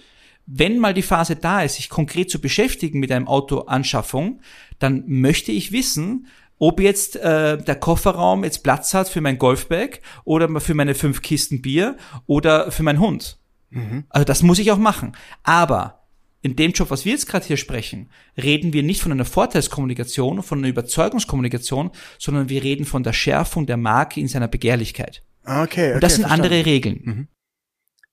[0.50, 4.40] wenn mal die Phase da ist, sich konkret zu beschäftigen mit einem Autoanschaffung,
[4.78, 6.26] dann möchte ich wissen,
[6.58, 11.22] ob jetzt äh, der Kofferraum jetzt Platz hat für mein Golfbag oder für meine fünf
[11.22, 13.38] Kisten Bier oder für meinen Hund.
[13.70, 14.04] Mhm.
[14.08, 15.12] Also das muss ich auch machen.
[15.42, 16.06] Aber
[16.40, 20.42] in dem Job, was wir jetzt gerade hier sprechen, reden wir nicht von einer Vorteilskommunikation,
[20.42, 25.22] von einer Überzeugungskommunikation, sondern wir reden von der Schärfung der Marke in seiner Begehrlichkeit.
[25.44, 26.44] Okay, okay Und das sind verstanden.
[26.46, 27.00] andere Regeln.
[27.04, 27.28] Mhm.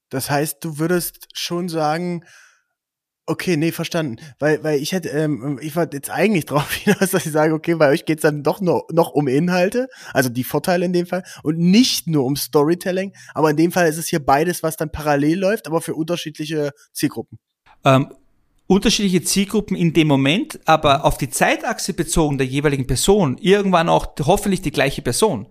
[0.09, 2.23] Das heißt, du würdest schon sagen,
[3.27, 4.17] okay, nee, verstanden.
[4.39, 7.75] Weil, weil ich hätte, ähm, ich war jetzt eigentlich drauf hinaus, dass ich sage, okay,
[7.75, 11.23] bei euch geht's dann doch noch, noch um Inhalte, also die Vorteile in dem Fall,
[11.43, 14.91] und nicht nur um Storytelling, aber in dem Fall ist es hier beides, was dann
[14.91, 17.39] parallel läuft, aber für unterschiedliche Zielgruppen.
[17.83, 18.13] Ähm,
[18.67, 24.07] unterschiedliche Zielgruppen in dem Moment, aber auf die Zeitachse bezogen der jeweiligen Person, irgendwann auch
[24.21, 25.47] hoffentlich die gleiche Person.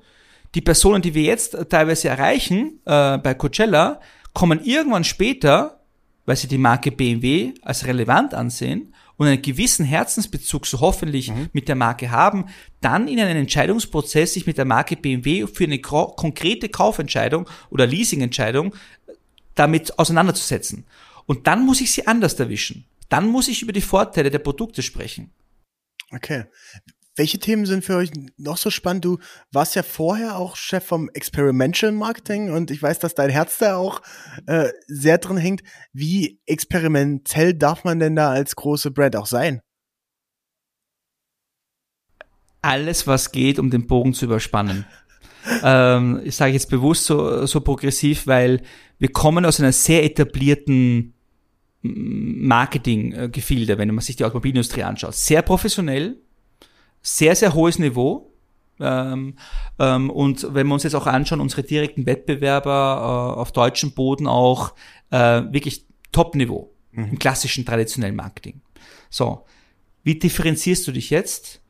[0.55, 4.01] Die Personen, die wir jetzt teilweise erreichen äh, bei Coachella,
[4.35, 5.81] kommen irgendwann später,
[6.27, 11.49] weil sie die Marke BMW als relevant ansehen und einen gewissen Herzensbezug so hoffentlich mhm.
[11.53, 12.47] mit der Marke haben,
[12.81, 18.75] dann in einen Entscheidungsprozess sich mit der Marke BMW für eine konkrete Kaufentscheidung oder Leasingentscheidung
[19.55, 20.85] damit auseinanderzusetzen.
[21.27, 22.85] Und dann muss ich sie anders erwischen.
[23.09, 25.31] Dann muss ich über die Vorteile der Produkte sprechen.
[26.11, 26.44] Okay.
[27.16, 29.05] Welche Themen sind für euch noch so spannend?
[29.05, 29.18] Du
[29.53, 33.77] warst ja vorher auch Chef vom Experimental Marketing und ich weiß, dass dein Herz da
[33.77, 34.03] auch
[34.46, 35.62] äh, sehr drin hängt.
[35.92, 39.61] Wie experimentell darf man denn da als große Brand auch sein?
[42.62, 44.85] Alles, was geht, um den Bogen zu überspannen.
[45.62, 48.61] ähm, ich sage jetzt bewusst so, so progressiv, weil
[48.98, 51.14] wir kommen aus einer sehr etablierten
[51.83, 55.14] Marketing-Gefilde, wenn man sich die Automobilindustrie anschaut.
[55.14, 56.24] Sehr professionell,
[57.05, 58.33] sehr, sehr hohes Niveau.
[58.81, 59.37] Ähm,
[59.79, 64.27] ähm, und wenn wir uns jetzt auch anschauen, unsere direkten Wettbewerber äh, auf deutschem Boden
[64.27, 64.75] auch
[65.11, 67.11] äh, wirklich Top-Niveau mhm.
[67.11, 68.62] im klassischen traditionellen Marketing.
[69.11, 69.45] So,
[70.03, 71.62] wie differenzierst du dich jetzt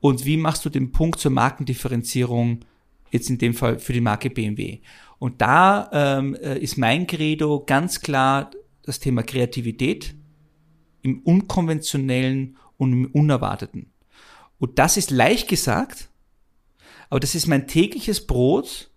[0.00, 2.60] und wie machst du den Punkt zur Markendifferenzierung
[3.10, 4.80] jetzt in dem Fall für die Marke BMW?
[5.18, 8.50] Und da ähm, äh, ist mein Credo ganz klar
[8.82, 10.14] das Thema Kreativität
[11.02, 13.92] im Unkonventionellen und im Unerwarteten.
[14.58, 16.08] Und das ist leicht gesagt,
[17.10, 18.90] aber das ist mein tägliches Brot,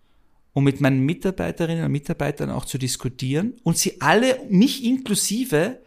[0.54, 5.80] um mit meinen Mitarbeiterinnen und Mitarbeitern auch zu diskutieren und sie alle, mich inklusive,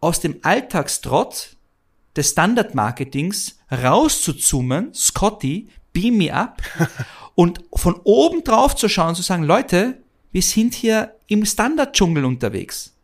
[0.00, 1.56] aus dem Alltagstrott
[2.16, 6.62] des Standardmarketings rauszuzoomen, Scotty, beam me up,
[7.34, 12.24] und von oben drauf zu schauen und zu sagen, Leute, wir sind hier im Standarddschungel
[12.24, 12.94] unterwegs.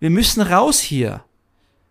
[0.00, 1.24] Wir müssen raus hier.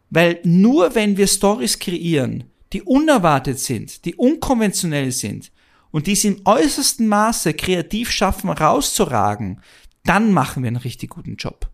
[0.10, 5.52] Weil nur wenn wir Stories kreieren, die unerwartet sind, die unkonventionell sind
[5.92, 9.62] und die es im äußersten Maße kreativ schaffen, rauszuragen,
[10.04, 11.70] dann machen wir einen richtig guten Job.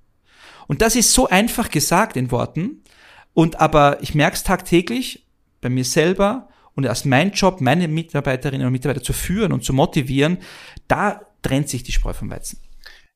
[0.67, 2.83] Und das ist so einfach gesagt in Worten.
[3.33, 5.25] Und aber ich merke es tagtäglich
[5.61, 9.73] bei mir selber und als mein Job, meine Mitarbeiterinnen und Mitarbeiter zu führen und zu
[9.73, 10.39] motivieren,
[10.87, 12.59] da trennt sich die Spreu vom Weizen.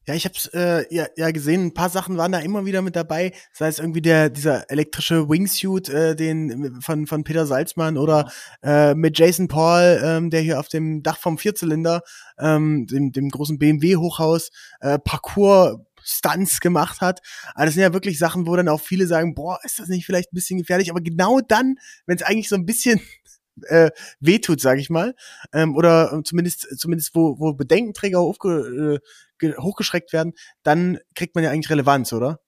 [0.07, 2.95] Ja, ich hab's äh, ja, ja gesehen, ein paar Sachen waren da immer wieder mit
[2.95, 3.31] dabei.
[3.53, 8.31] Sei es irgendwie der dieser elektrische Wingsuit, äh, den von von Peter Salzmann oder
[8.63, 12.01] äh, mit Jason Paul, ähm, der hier auf dem Dach vom Vierzylinder,
[12.39, 17.21] ähm, dem, dem großen BMW Hochhaus, äh, Parcours Stunts gemacht hat.
[17.53, 20.05] Aber das sind ja wirklich Sachen, wo dann auch viele sagen, boah, ist das nicht
[20.05, 20.89] vielleicht ein bisschen gefährlich?
[20.89, 22.99] Aber genau dann, wenn es eigentlich so ein bisschen
[23.67, 25.15] äh, wehtut, sage ich mal,
[25.53, 29.05] ähm, oder zumindest zumindest wo, wo Bedenkenträger aufge, äh,
[29.41, 32.39] hochgeschreckt werden, dann kriegt man ja eigentlich Relevanz, oder?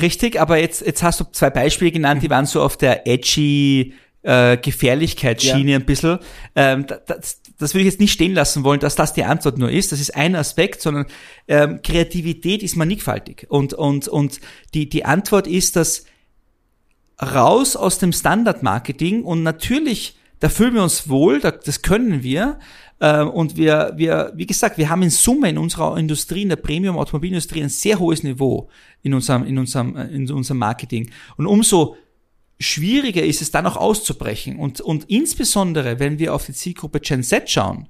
[0.00, 3.94] Richtig, aber jetzt, jetzt hast du zwei Beispiele genannt, die waren so auf der edgy
[4.22, 5.78] äh, Gefährlichkeitsschiene ja.
[5.78, 6.18] ein bisschen.
[6.56, 9.70] Ähm, das, das würde ich jetzt nicht stehen lassen wollen, dass das die Antwort nur
[9.70, 9.92] ist.
[9.92, 11.06] Das ist ein Aspekt, sondern
[11.46, 13.46] ähm, Kreativität ist mannigfaltig.
[13.48, 14.40] Und, und, und
[14.72, 16.06] die, die Antwort ist, dass
[17.22, 22.58] raus aus dem Standardmarketing und natürlich, da fühlen wir uns wohl, das können wir,
[23.00, 27.62] und wir, wir, wie gesagt, wir haben in Summe in unserer Industrie, in der Premium-Automobilindustrie
[27.62, 28.70] ein sehr hohes Niveau
[29.02, 31.10] in unserem, in unserem, äh, in unserem Marketing.
[31.36, 31.96] Und umso
[32.60, 34.58] schwieriger ist es dann auch auszubrechen.
[34.58, 37.88] Und, und insbesondere, wenn wir auf die Zielgruppe Gen Z schauen,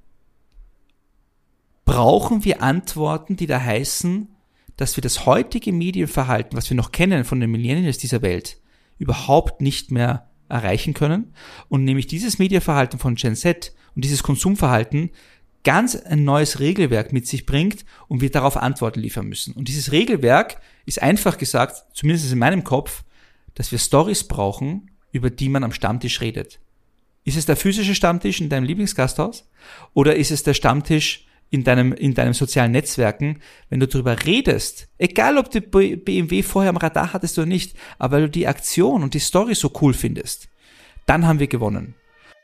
[1.84, 4.28] brauchen wir Antworten, die da heißen,
[4.76, 8.58] dass wir das heutige Medienverhalten, was wir noch kennen von den Millennials dieser Welt,
[8.98, 11.34] überhaupt nicht mehr erreichen können.
[11.68, 15.10] Und nämlich dieses Medienverhalten von Gen Z und dieses Konsumverhalten
[15.64, 19.54] ganz ein neues Regelwerk mit sich bringt und wir darauf Antworten liefern müssen.
[19.54, 23.02] Und dieses Regelwerk ist einfach gesagt, zumindest in meinem Kopf,
[23.54, 26.60] dass wir Stories brauchen, über die man am Stammtisch redet.
[27.24, 29.48] Ist es der physische Stammtisch in deinem Lieblingsgasthaus?
[29.94, 34.88] Oder ist es der Stammtisch in deinem, in deinem sozialen Netzwerken, wenn du darüber redest,
[34.98, 39.02] egal ob du BMW vorher am Radar hattest oder nicht, aber weil du die Aktion
[39.02, 40.48] und die Story so cool findest,
[41.06, 41.94] dann haben wir gewonnen.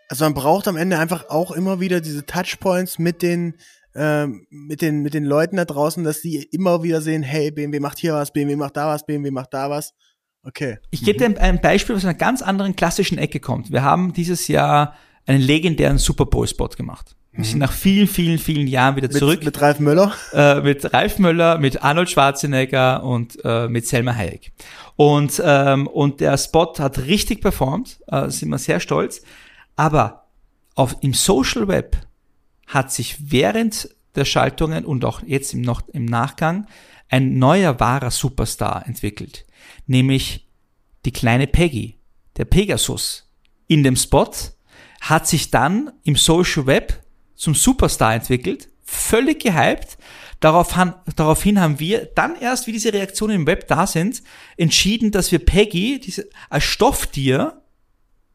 [0.09, 3.55] Also man braucht am Ende einfach auch immer wieder diese Touchpoints mit den
[3.95, 7.81] ähm, mit den mit den Leuten da draußen, dass die immer wieder sehen, hey, BMW
[7.81, 9.95] macht hier was, BMW macht da was, BMW macht da was.
[10.43, 10.79] Okay.
[10.91, 13.73] Ich gebe dir ein Beispiel, was aus einer ganz anderen klassischen Ecke kommt.
[13.73, 14.95] Wir haben dieses Jahr
[15.27, 17.15] einen legendären Super Bowl Spot gemacht.
[17.33, 19.39] Wir sind nach vielen, vielen, vielen Jahren wieder zurück.
[19.39, 20.15] Mit, mit Ralf Möller?
[20.33, 24.53] Äh, mit Ralf Möller, mit Arnold Schwarzenegger und äh, mit Selma Hayek.
[24.97, 29.23] Und, ähm, und der Spot hat richtig performt, äh, sind wir sehr stolz.
[29.77, 30.27] Aber
[30.75, 31.97] auf, im Social Web
[32.67, 36.67] hat sich während der Schaltungen und auch jetzt im, noch, im Nachgang
[37.09, 39.47] ein neuer wahrer Superstar entwickelt.
[39.87, 40.49] Nämlich
[41.05, 41.99] die kleine Peggy,
[42.37, 43.31] der Pegasus.
[43.69, 44.31] In dem Spot
[45.01, 47.05] hat sich dann im Social Web
[47.41, 49.97] zum Superstar entwickelt, völlig gehypt.
[50.41, 54.23] Darauf han, daraufhin haben wir dann erst, wie diese Reaktionen im Web da sind,
[54.59, 57.63] entschieden, dass wir Peggy diese, als Stofftier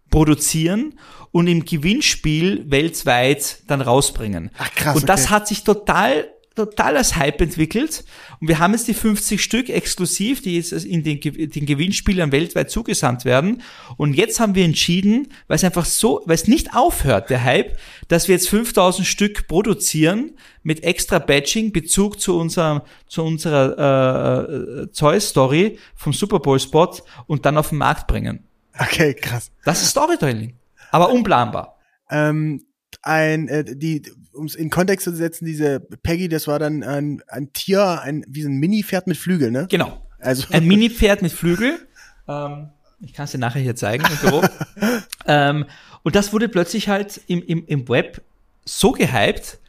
[0.09, 0.99] produzieren
[1.31, 4.49] und im Gewinnspiel weltweit dann rausbringen.
[4.57, 4.95] Ach krass.
[4.95, 5.33] Und das okay.
[5.33, 8.05] hat sich total total als Hype entwickelt.
[8.39, 12.71] Und wir haben jetzt die 50 Stück exklusiv, die jetzt in den, den Gewinnspielern weltweit
[12.71, 13.61] zugesandt werden.
[13.97, 17.77] Und jetzt haben wir entschieden, weil es einfach so, weil es nicht aufhört, der Hype,
[18.07, 20.31] dass wir jetzt 5000 Stück produzieren
[20.63, 26.95] mit extra Badging, Bezug zu unserer, zu unserer äh, Zoll-Story vom Super Bowl-Spot
[27.27, 28.45] und dann auf den Markt bringen.
[28.77, 29.51] Okay, krass.
[29.63, 30.53] Das ist Storytelling.
[30.91, 31.77] Aber unplanbar.
[32.09, 32.65] Ähm,
[33.01, 34.01] ein, äh, die,
[34.35, 38.25] um es in Kontext zu setzen, diese Peggy, das war dann ein, ein Tier, ein,
[38.27, 39.67] wie so ein Mini-Pferd mit Flügel, ne?
[39.69, 40.01] Genau.
[40.19, 40.47] Also.
[40.51, 41.79] Ein Mini-Pferd mit Flügel.
[42.27, 42.69] Ähm,
[43.01, 44.41] ich kann es dir nachher hier zeigen im Büro.
[45.27, 45.65] ähm,
[46.03, 48.21] und das wurde plötzlich halt im, im, im Web
[48.65, 49.59] so gehypt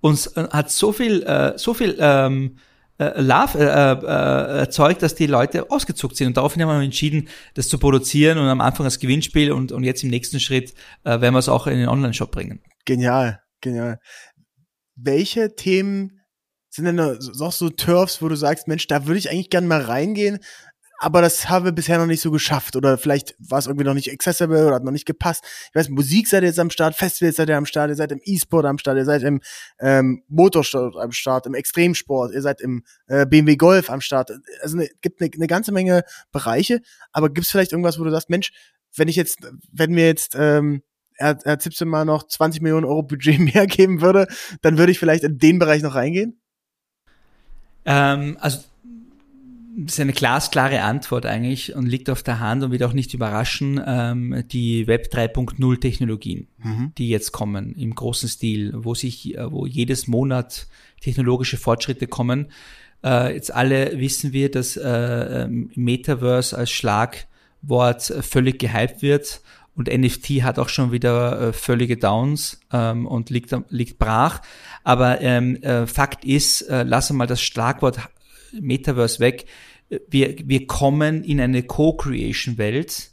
[0.00, 2.56] und äh, hat so viel, äh, so viel ähm,
[2.98, 6.28] äh, Love äh, äh, erzeugt, dass die Leute ausgezuckt sind.
[6.28, 9.84] Und daraufhin haben wir entschieden, das zu produzieren und am Anfang als Gewinnspiel und, und
[9.84, 12.60] jetzt im nächsten Schritt äh, werden wir es auch in den Online-Shop bringen.
[12.84, 13.98] Genial, genial.
[14.94, 16.20] Welche Themen
[16.70, 19.80] sind denn noch so Turfs, wo du sagst, Mensch, da würde ich eigentlich gern mal
[19.80, 20.38] reingehen,
[20.98, 23.94] aber das haben wir bisher noch nicht so geschafft oder vielleicht war es irgendwie noch
[23.94, 25.44] nicht accessible oder hat noch nicht gepasst.
[25.68, 28.12] Ich weiß, Musik seid ihr jetzt am Start, Festivals seid ihr am Start, ihr seid
[28.12, 29.40] im E-Sport am Start, ihr seid im
[29.80, 34.30] ähm, Motorsport am Start, im Extremsport, ihr seid im äh, BMW Golf am Start.
[34.30, 36.80] Also es ne, gibt eine ne ganze Menge Bereiche,
[37.12, 38.52] aber gibt es vielleicht irgendwas, wo du sagst, Mensch,
[38.96, 39.40] wenn ich jetzt,
[39.72, 40.82] wenn mir jetzt ähm,
[41.16, 44.26] er, er Zipse mal noch 20 Millionen Euro Budget mehr geben würde,
[44.62, 46.40] dann würde ich vielleicht in den Bereich noch reingehen?
[47.84, 48.60] Ähm, also
[49.76, 53.12] das ist eine glasklare Antwort eigentlich und liegt auf der Hand und wird auch nicht
[53.12, 56.92] überraschen, ähm, die Web 3.0 Technologien, mhm.
[56.96, 60.68] die jetzt kommen im großen Stil, wo sich, äh, wo jedes Monat
[61.00, 62.52] technologische Fortschritte kommen.
[63.02, 69.40] Äh, jetzt alle wissen wir, dass äh, Metaverse als Schlagwort völlig gehypt wird
[69.74, 74.40] und NFT hat auch schon wieder äh, völlige Downs ähm, und liegt, liegt brach.
[74.84, 77.98] Aber ähm, äh, Fakt ist, äh, lassen mal das Schlagwort
[78.52, 79.46] Metaverse weg.
[80.08, 83.10] Wir, wir kommen in eine Co-Creation-Welt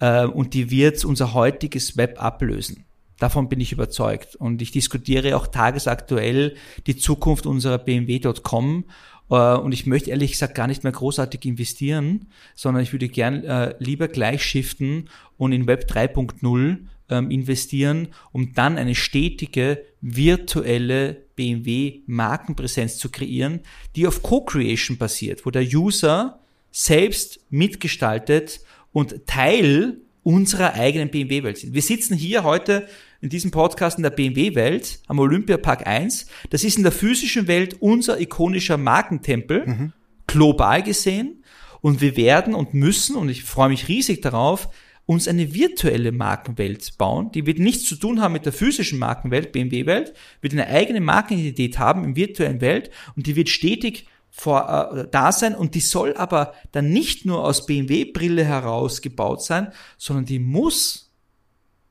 [0.00, 2.84] äh, und die wird unser heutiges Web ablösen.
[3.18, 4.34] Davon bin ich überzeugt.
[4.34, 6.56] Und ich diskutiere auch tagesaktuell
[6.88, 8.92] die Zukunft unserer BMW.com äh,
[9.36, 13.74] und ich möchte ehrlich gesagt gar nicht mehr großartig investieren, sondern ich würde gern äh,
[13.78, 22.00] lieber gleich shiften und in Web 3.0 ähm, investieren, um dann eine stetige virtuelle BMW
[22.06, 23.60] Markenpräsenz zu kreieren,
[23.96, 26.40] die auf Co-Creation basiert, wo der User
[26.70, 28.60] selbst mitgestaltet
[28.92, 31.74] und Teil unserer eigenen BMW-Welt sind.
[31.74, 32.86] Wir sitzen hier heute
[33.22, 36.26] in diesem Podcast in der BMW-Welt am Olympiapark 1.
[36.50, 39.92] Das ist in der physischen Welt unser ikonischer Markentempel, mhm.
[40.26, 41.44] global gesehen.
[41.80, 44.68] Und wir werden und müssen, und ich freue mich riesig darauf,
[45.06, 47.30] uns eine virtuelle Markenwelt bauen.
[47.32, 51.78] Die wird nichts zu tun haben mit der physischen Markenwelt, BMW-Welt, wird eine eigene Markenidentität
[51.78, 56.14] haben im virtuellen Welt und die wird stetig vor, äh, da sein und die soll
[56.16, 61.12] aber dann nicht nur aus BMW-Brille heraus gebaut sein, sondern die muss,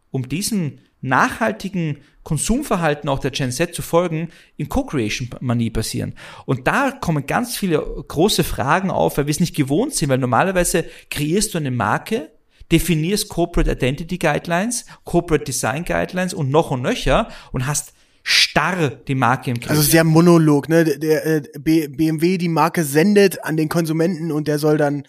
[0.10, 6.14] um diesem nachhaltigen Konsumverhalten auch der Gen Z zu folgen, in Co-Creation-Manie passieren.
[6.46, 10.20] Und da kommen ganz viele große Fragen auf, weil wir es nicht gewohnt sind, weil
[10.20, 12.32] normalerweise kreierst du eine Marke,
[12.72, 19.16] definierst Corporate Identity Guidelines, Corporate Design Guidelines und noch und nöcher und hast starr die
[19.16, 19.72] Marke im Griff.
[19.72, 20.84] Also sehr Monolog, ne?
[20.84, 25.04] Der, der äh, BMW die Marke sendet an den Konsumenten und der soll dann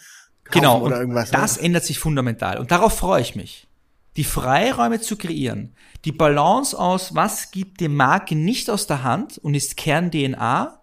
[0.44, 1.31] kaufen genau, oder irgendwas.
[1.31, 1.66] Das ne?
[1.66, 3.68] ändert sich fundamental und darauf freue ich mich.
[4.16, 9.38] Die Freiräume zu kreieren, die Balance aus, was gibt die Marke nicht aus der Hand
[9.38, 10.81] und ist Kern-DNA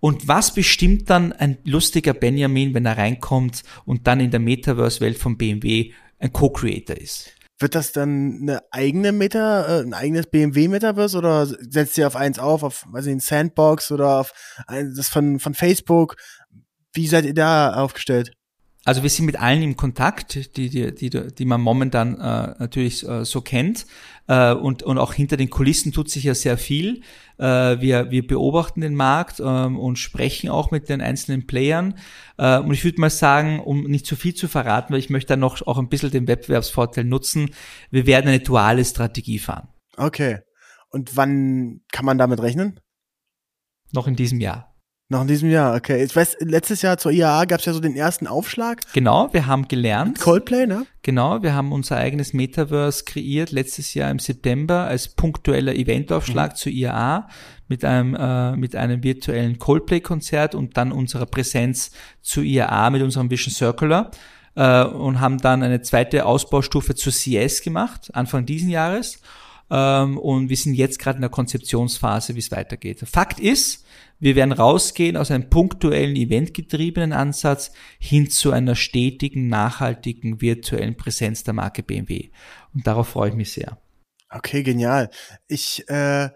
[0.00, 5.18] und was bestimmt dann ein lustiger Benjamin, wenn er reinkommt und dann in der Metaverse-Welt
[5.18, 7.32] von BMW ein Co-Creator ist.
[7.58, 12.16] Wird das dann eine eigene Meta, äh, ein eigenes BMW Metaverse oder setzt ihr auf
[12.16, 14.32] eins auf, auf, weiß ich, Sandbox oder auf
[14.66, 16.16] ein, das von, von Facebook?
[16.94, 18.32] Wie seid ihr da aufgestellt?
[18.84, 23.06] Also wir sind mit allen im Kontakt, die, die, die, die man momentan äh, natürlich
[23.06, 23.86] äh, so kennt.
[24.26, 27.02] Äh, und, und auch hinter den Kulissen tut sich ja sehr viel.
[27.36, 31.98] Äh, wir, wir beobachten den Markt äh, und sprechen auch mit den einzelnen Playern.
[32.38, 35.34] Äh, und ich würde mal sagen, um nicht zu viel zu verraten, weil ich möchte
[35.34, 37.50] da noch auch ein bisschen den Wettbewerbsvorteil nutzen,
[37.90, 39.68] wir werden eine duale Strategie fahren.
[39.98, 40.38] Okay.
[40.88, 42.80] Und wann kann man damit rechnen?
[43.92, 44.69] Noch in diesem Jahr.
[45.12, 46.04] Noch in diesem Jahr, okay.
[46.04, 48.82] Ich weiß, letztes Jahr zur IAA gab es ja so den ersten Aufschlag.
[48.92, 50.20] Genau, wir haben gelernt.
[50.20, 50.86] Coldplay, ne?
[51.02, 56.56] Genau, wir haben unser eigenes Metaverse kreiert letztes Jahr im September als punktueller Eventaufschlag mhm.
[56.56, 57.28] zur IAA
[57.66, 61.90] mit einem äh, mit einem virtuellen Coldplay-Konzert und dann unserer Präsenz
[62.22, 64.12] zur IAA mit unserem Vision Circular
[64.54, 69.18] äh, und haben dann eine zweite Ausbaustufe zur CS gemacht Anfang diesen Jahres
[69.70, 73.00] ähm, und wir sind jetzt gerade in der Konzeptionsphase, wie es weitergeht.
[73.10, 73.84] Fakt ist,
[74.20, 81.42] wir werden rausgehen aus einem punktuellen, eventgetriebenen Ansatz hin zu einer stetigen, nachhaltigen, virtuellen Präsenz
[81.42, 82.30] der Marke BMW.
[82.74, 83.80] Und darauf freue ich mich sehr.
[84.28, 85.10] Okay, genial.
[85.48, 86.28] Ich äh,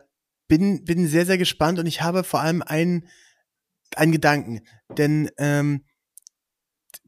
[0.48, 3.06] bin, bin sehr, sehr gespannt und ich habe vor allem einen,
[3.94, 4.62] einen Gedanken.
[4.96, 5.84] Denn ähm,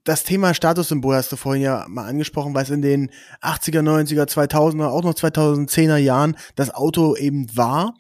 [0.05, 3.11] das Thema Statussymbol hast du vorhin ja mal angesprochen, weil es in den
[3.41, 7.95] 80er, 90er, 2000er, auch noch 2010er Jahren das Auto eben war.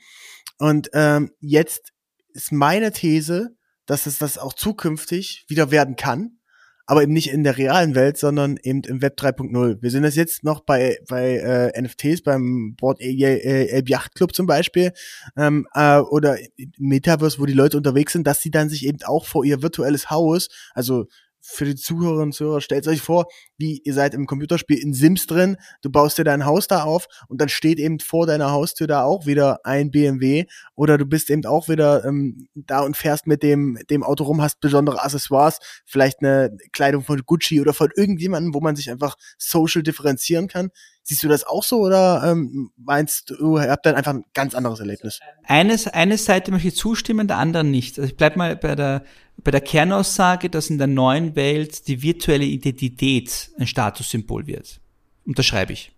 [0.59, 1.93] Und ähm, jetzt
[2.37, 3.57] ist meine These,
[3.87, 6.39] dass es das auch zukünftig wieder werden kann,
[6.87, 9.83] aber eben nicht in der realen Welt, sondern eben im Web 3.0.
[9.83, 14.47] Wir sehen das jetzt noch bei, bei äh, NFTs, beim Board Elb Yacht Club zum
[14.47, 14.93] Beispiel,
[15.37, 16.37] ähm, äh, oder
[16.79, 20.11] Metaverse, wo die Leute unterwegs sind, dass sie dann sich eben auch vor ihr virtuelles
[20.11, 21.07] Haus, also
[21.47, 23.27] für die Zuhörerinnen und Zuhörer, stellt euch vor,
[23.57, 27.07] wie ihr seid im Computerspiel in Sims drin, du baust dir dein Haus da auf
[27.29, 31.31] und dann steht eben vor deiner Haustür da auch wieder ein BMW oder du bist
[31.31, 35.59] eben auch wieder ähm, da und fährst mit dem, dem Auto rum, hast besondere Accessoires,
[35.85, 40.71] vielleicht eine Kleidung von Gucci oder von irgendjemandem, wo man sich einfach social differenzieren kann.
[41.09, 44.57] Siehst du das auch so oder ähm, meinst du, ihr habt dann einfach ein ganz
[44.57, 45.21] anderes Erlebnis?
[45.45, 47.97] Eines, eine Seite möchte ich zustimmen, der anderen nicht.
[47.97, 49.05] Also ich bleib mal bei der,
[49.37, 54.81] bei der Kernaussage, dass in der neuen Welt die virtuelle Identität ein Statussymbol wird.
[55.25, 55.93] Unterschreibe ich.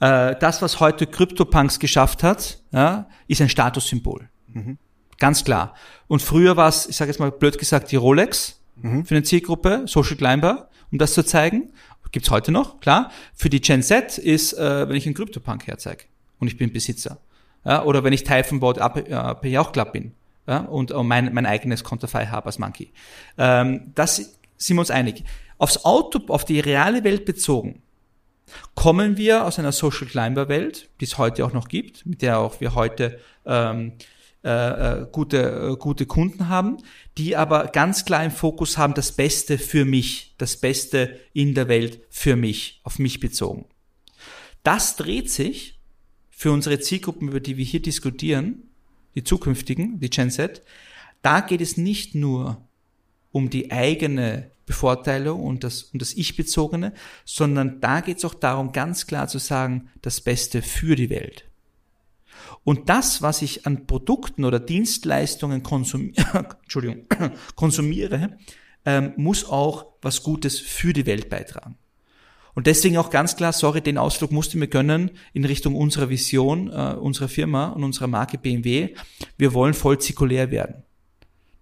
[0.00, 4.28] Äh, das, was heute CryptoPunks geschafft hat, ja, ist ein Statussymbol.
[4.48, 4.78] Mhm.
[5.18, 5.76] Ganz klar.
[6.08, 9.06] Und früher war es, ich sage jetzt mal blöd gesagt, die Rolex mhm.
[9.06, 11.70] für eine Zielgruppe, Social Climber, um das zu zeigen
[12.16, 13.10] gibt's heute noch, klar.
[13.34, 16.04] Für die Gen Z ist, äh, wenn ich einen CryptoPunk herzeige
[16.38, 17.18] und ich bin Besitzer.
[17.62, 20.12] Ja, oder wenn ich Board API auch Club bin
[20.48, 22.90] ja, und, und mein, mein eigenes Konterfei habe als Monkey.
[23.36, 25.24] Ähm, das sind wir uns einig.
[25.58, 27.82] Aufs Auto, auf die reale Welt bezogen,
[28.74, 32.38] kommen wir aus einer Social Climber Welt, die es heute auch noch gibt, mit der
[32.38, 33.92] auch wir heute ähm,
[34.46, 36.76] äh, äh, gute, äh, gute Kunden haben,
[37.18, 41.66] die aber ganz klar im Fokus haben, das Beste für mich, das Beste in der
[41.66, 43.64] Welt für mich, auf mich bezogen.
[44.62, 45.80] Das dreht sich
[46.30, 48.62] für unsere Zielgruppen, über die wir hier diskutieren,
[49.16, 50.62] die zukünftigen, die Gen Z,
[51.22, 52.64] da geht es nicht nur
[53.32, 56.92] um die eigene Bevorteilung und das, um das Ich-Bezogene,
[57.24, 61.46] sondern da geht es auch darum, ganz klar zu sagen, das Beste für die Welt.
[62.64, 66.12] Und das, was ich an Produkten oder Dienstleistungen konsum
[67.54, 68.38] konsumiere,
[68.84, 71.76] ähm, muss auch was Gutes für die Welt beitragen.
[72.54, 76.70] Und deswegen auch ganz klar, sorry, den Ausflug musste mir gönnen in Richtung unserer Vision,
[76.70, 78.94] äh, unserer Firma und unserer Marke BMW.
[79.36, 80.82] Wir wollen voll zirkulär werden.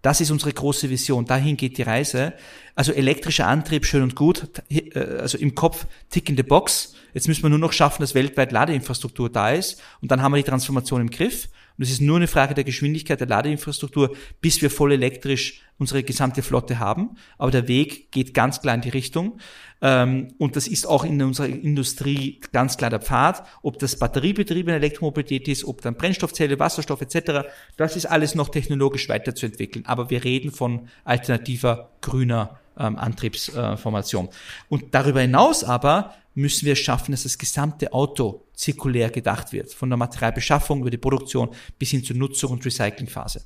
[0.02, 1.24] Das ist unsere große Vision.
[1.24, 2.34] Dahin geht die Reise.
[2.76, 4.46] Also elektrischer Antrieb, schön und gut.
[4.68, 6.93] Äh, also im Kopf tick in the box.
[7.14, 9.80] Jetzt müssen wir nur noch schaffen, dass weltweit Ladeinfrastruktur da ist.
[10.02, 11.48] Und dann haben wir die Transformation im Griff.
[11.76, 16.04] Und es ist nur eine Frage der Geschwindigkeit der Ladeinfrastruktur, bis wir voll elektrisch unsere
[16.04, 17.16] gesamte Flotte haben.
[17.36, 19.38] Aber der Weg geht ganz klar in die Richtung.
[19.80, 23.44] Ähm, und das ist auch in unserer Industrie ganz klar der Pfad.
[23.62, 29.08] Ob das batteriebetriebene Elektromobilität ist, ob dann Brennstoffzelle, Wasserstoff etc., das ist alles noch technologisch
[29.08, 29.84] weiterzuentwickeln.
[29.86, 34.28] Aber wir reden von alternativer grüner ähm, Antriebsformation.
[34.68, 39.72] Und darüber hinaus aber müssen wir es schaffen, dass das gesamte Auto zirkulär gedacht wird.
[39.72, 43.44] Von der Materialbeschaffung über die Produktion bis hin zur Nutzung und Recyclingphase.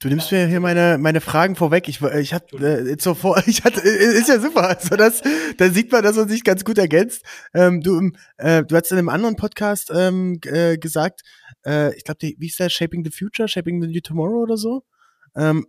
[0.00, 1.88] Du nimmst mir hier meine meine Fragen vorweg.
[1.88, 4.68] Ich ich hatte äh, so vor, ich hatte äh, ist ja super.
[4.68, 5.22] Also das
[5.56, 7.22] da sieht man, dass man sich ganz gut ergänzt.
[7.54, 11.22] Ähm, du äh, du hast in einem anderen Podcast ähm, äh, gesagt,
[11.64, 14.82] äh, ich glaube, wie ist der Shaping the Future, Shaping the New Tomorrow oder so?
[15.36, 15.66] Ähm,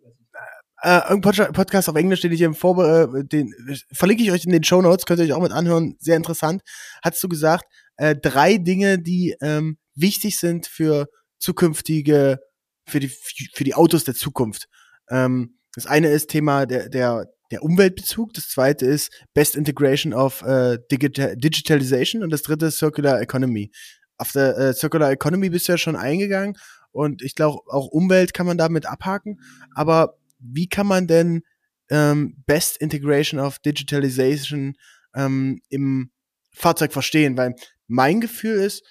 [0.81, 3.53] äh, ein Podcast auf Englisch, den ich im Vorbe äh, den
[3.91, 6.61] verlinke ich euch in den Show Notes, könnt ihr euch auch mit anhören, sehr interessant.
[7.03, 7.65] Hast du gesagt,
[7.97, 11.07] äh, drei Dinge, die ähm, wichtig sind für
[11.39, 12.39] zukünftige,
[12.87, 14.67] für die für die Autos der Zukunft.
[15.09, 20.41] Ähm, das eine ist Thema der der der Umweltbezug, das zweite ist Best Integration of
[20.41, 23.71] äh, Digital Digitalization und das dritte ist Circular Economy.
[24.17, 26.57] Auf der äh, Circular Economy bist du ja schon eingegangen
[26.91, 29.39] und ich glaube auch Umwelt kann man damit abhaken,
[29.73, 31.43] aber wie kann man denn
[31.89, 34.75] ähm, Best Integration of Digitalization
[35.15, 36.11] ähm, im
[36.51, 37.37] Fahrzeug verstehen?
[37.37, 37.55] Weil
[37.87, 38.83] mein Gefühl ist,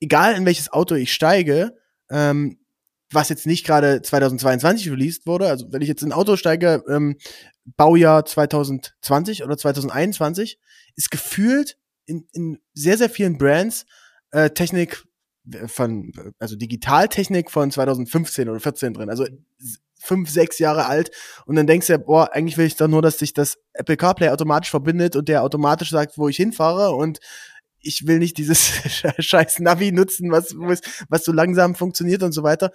[0.00, 1.76] egal in welches Auto ich steige,
[2.10, 2.58] ähm,
[3.10, 6.82] was jetzt nicht gerade 2022 released wurde, also wenn ich jetzt in ein Auto steige,
[6.88, 7.16] ähm,
[7.76, 10.58] Baujahr 2020 oder 2021,
[10.96, 13.86] ist gefühlt in, in sehr, sehr vielen Brands
[14.30, 15.04] äh, Technik
[15.66, 19.10] von, also Digitaltechnik von 2015 oder 14 drin.
[19.10, 19.26] Also
[20.02, 21.10] fünf, sechs Jahre alt
[21.46, 24.30] und dann denkst du, boah, eigentlich will ich doch nur, dass sich das Apple CarPlay
[24.30, 27.20] automatisch verbindet und der automatisch sagt, wo ich hinfahre und
[27.80, 28.72] ich will nicht dieses
[29.18, 30.54] scheiß Navi nutzen, was,
[31.08, 32.70] was so langsam funktioniert und so weiter.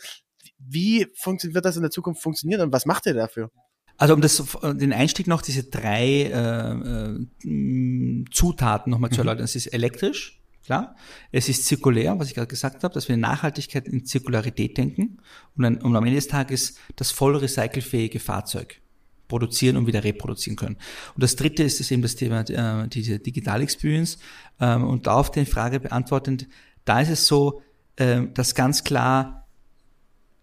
[0.57, 3.51] Wie funktioniert, wird das in der Zukunft funktionieren und was macht ihr dafür?
[3.97, 9.28] Also um das, den Einstieg noch, diese drei äh, äh, Zutaten nochmal zu mhm.
[9.28, 9.45] erläutern.
[9.45, 10.95] Es ist elektrisch, klar.
[11.32, 15.18] Es ist zirkulär, was ich gerade gesagt habe, dass wir Nachhaltigkeit in Zirkularität denken
[15.55, 18.82] und, dann, und am Ende des Tages das voll recycelfähige Fahrzeug
[19.28, 20.78] produzieren und wieder reproduzieren können.
[21.15, 24.20] Und das dritte ist, ist eben das Thema, äh, diese Digital Experience.
[24.59, 26.47] Ähm, und da auf die Frage beantwortend,
[26.86, 27.61] da ist es so,
[27.95, 29.47] äh, dass ganz klar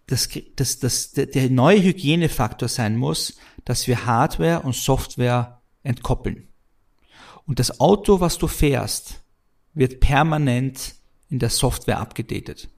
[0.07, 0.29] dass,
[0.79, 6.47] dass der, der neue Hygienefaktor sein muss, dass wir Hardware und Software entkoppeln.
[7.47, 9.24] Und das Auto, was du fährst,
[9.75, 10.95] wird permanent
[11.29, 12.69] in der Software abgedatet.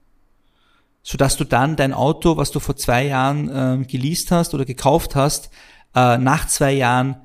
[1.02, 5.14] Sodass du dann dein Auto, was du vor zwei Jahren äh, geleast hast oder gekauft
[5.14, 5.50] hast,
[5.94, 7.16] äh, nach zwei Jahren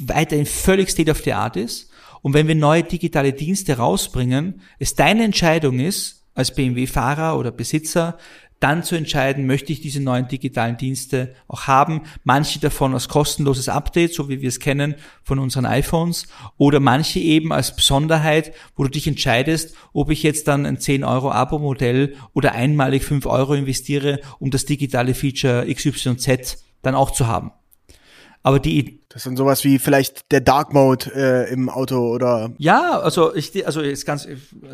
[0.00, 1.90] weiterhin völlig state of the art ist.
[2.20, 8.18] Und wenn wir neue digitale Dienste rausbringen, es deine Entscheidung ist, als BMW-Fahrer oder Besitzer,
[8.60, 12.02] dann zu entscheiden, möchte ich diese neuen digitalen Dienste auch haben.
[12.24, 17.20] Manche davon als kostenloses Update, so wie wir es kennen von unseren iPhones, oder manche
[17.20, 22.14] eben als Besonderheit, wo du dich entscheidest, ob ich jetzt dann ein 10 Euro Abo-Modell
[22.32, 27.52] oder einmalig 5 Euro investiere, um das digitale Feature XYZ dann auch zu haben.
[28.48, 32.98] Aber die das sind sowas wie vielleicht der Dark Mode äh, im Auto oder ja,
[32.98, 34.26] also ich also jetzt ganz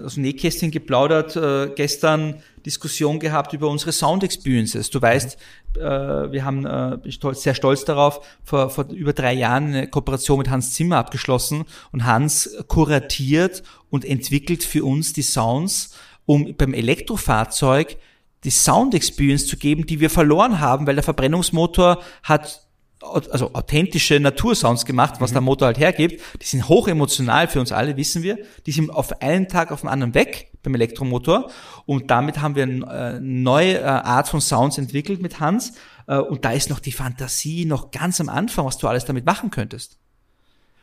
[0.05, 4.91] aus dem Nähkästchen geplaudert äh, gestern Diskussion gehabt über unsere Sound Experiences.
[4.91, 5.37] Du weißt,
[5.77, 9.89] äh, wir haben äh, ich stolz, sehr stolz darauf vor, vor über drei Jahren eine
[9.89, 15.97] Kooperation mit Hans Zimmer abgeschlossen und Hans kuratiert und entwickelt für uns die Sounds,
[16.27, 17.97] um beim Elektrofahrzeug
[18.45, 22.64] die Sound Experience zu geben, die wir verloren haben, weil der Verbrennungsmotor hat
[23.13, 25.35] also authentische Natursounds gemacht, was mhm.
[25.35, 26.23] der Motor halt hergibt.
[26.41, 28.39] Die sind hoch emotional für uns alle, wissen wir.
[28.67, 31.51] Die sind auf einen Tag auf den anderen weg beim Elektromotor.
[31.87, 35.75] Und damit haben wir eine äh, neue äh, Art von Sounds entwickelt mit Hans.
[36.07, 39.27] Äh, und da ist noch die Fantasie noch ganz am Anfang, was du alles damit
[39.27, 39.99] machen könntest.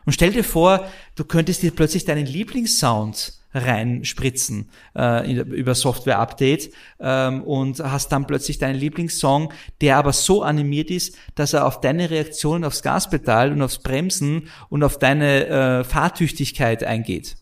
[0.05, 7.43] Und stell dir vor, du könntest dir plötzlich deinen Lieblingssound reinspritzen äh, über Software-Update ähm,
[7.43, 12.09] und hast dann plötzlich deinen Lieblingssong, der aber so animiert ist, dass er auf deine
[12.09, 17.35] Reaktionen aufs Gaspedal und aufs Bremsen und auf deine äh, Fahrtüchtigkeit eingeht.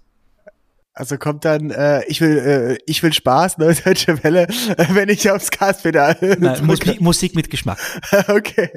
[0.99, 5.07] Also kommt dann, äh, ich will, äh, ich will Spaß, ne, Deutsche Welle, äh, wenn
[5.07, 6.17] ich aufs Gaspedal.
[6.39, 7.79] Nein, Musik, Musik mit Geschmack.
[8.27, 8.69] okay.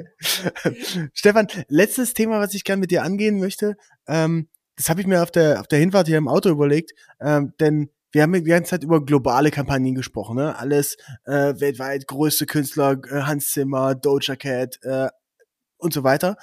[1.13, 3.75] Stefan, letztes Thema, was ich gerne mit dir angehen möchte.
[4.07, 7.53] Ähm, das habe ich mir auf der, auf der Hinfahrt hier im Auto überlegt, ähm,
[7.59, 10.55] denn wir haben die ganze Zeit über globale Kampagnen gesprochen, ne?
[10.57, 15.09] Alles äh, weltweit, größte Künstler, äh, Hans Zimmer, Doja Cat äh,
[15.77, 16.37] und so weiter.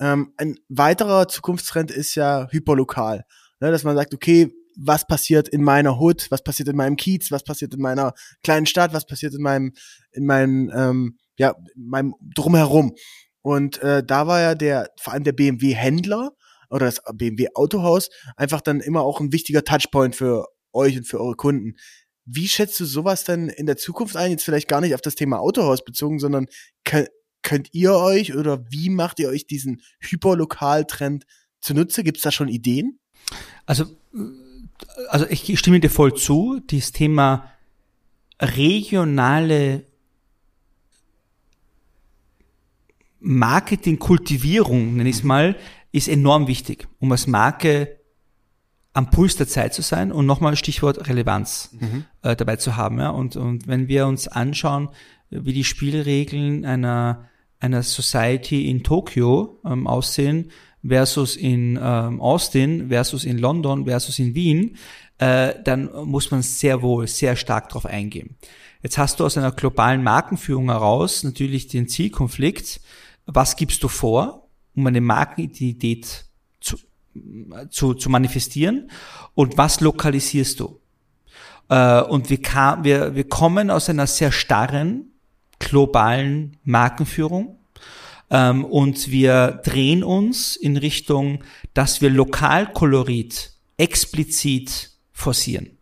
[0.00, 3.24] Ähm, ein weiterer Zukunftstrend ist ja hyperlokal,
[3.60, 3.70] ne?
[3.70, 7.44] dass man sagt, okay, was passiert in meiner Hood, was passiert in meinem Kiez, was
[7.44, 9.74] passiert in meiner kleinen Stadt, was passiert in meinem,
[10.10, 12.94] in meinem, ähm, ja, in meinem drumherum.
[13.42, 16.32] Und äh, da war ja der, vor allem der BMW-Händler,
[16.72, 21.20] oder das BMW Autohaus einfach dann immer auch ein wichtiger Touchpoint für euch und für
[21.20, 21.76] eure Kunden.
[22.24, 24.30] Wie schätzt du sowas denn in der Zukunft ein?
[24.30, 26.46] Jetzt vielleicht gar nicht auf das Thema Autohaus bezogen, sondern
[26.84, 27.08] könnt,
[27.42, 31.26] könnt ihr euch oder wie macht ihr euch diesen Hyperlokaltrend
[31.60, 32.04] zunutze?
[32.04, 32.98] Gibt es da schon Ideen?
[33.66, 33.84] Also,
[35.08, 36.60] also ich stimme dir voll zu.
[36.70, 37.52] Dieses Thema
[38.40, 39.84] regionale
[43.20, 45.56] Marketingkultivierung, nenne ich es mal,
[45.92, 48.00] ist enorm wichtig, um als Marke
[48.94, 52.04] am Puls der Zeit zu sein und nochmal Stichwort Relevanz mhm.
[52.22, 52.98] äh, dabei zu haben.
[52.98, 53.10] Ja?
[53.10, 54.88] Und, und wenn wir uns anschauen,
[55.30, 57.28] wie die Spielregeln einer,
[57.58, 60.50] einer Society in Tokio ähm, aussehen
[60.86, 64.76] versus in ähm, Austin versus in London versus in Wien,
[65.18, 68.36] äh, dann muss man sehr wohl sehr stark darauf eingehen.
[68.82, 72.80] Jetzt hast du aus einer globalen Markenführung heraus natürlich den Zielkonflikt,
[73.26, 74.41] was gibst du vor
[74.74, 76.24] um eine Markenidentität
[76.60, 76.76] zu,
[77.70, 78.90] zu, zu manifestieren
[79.34, 80.80] und was lokalisierst du?
[81.68, 85.12] Äh, und wir, kam, wir, wir kommen aus einer sehr starren,
[85.58, 87.58] globalen Markenführung
[88.30, 91.44] ähm, und wir drehen uns in Richtung,
[91.74, 95.78] dass wir Lokalkolorit explizit forcieren.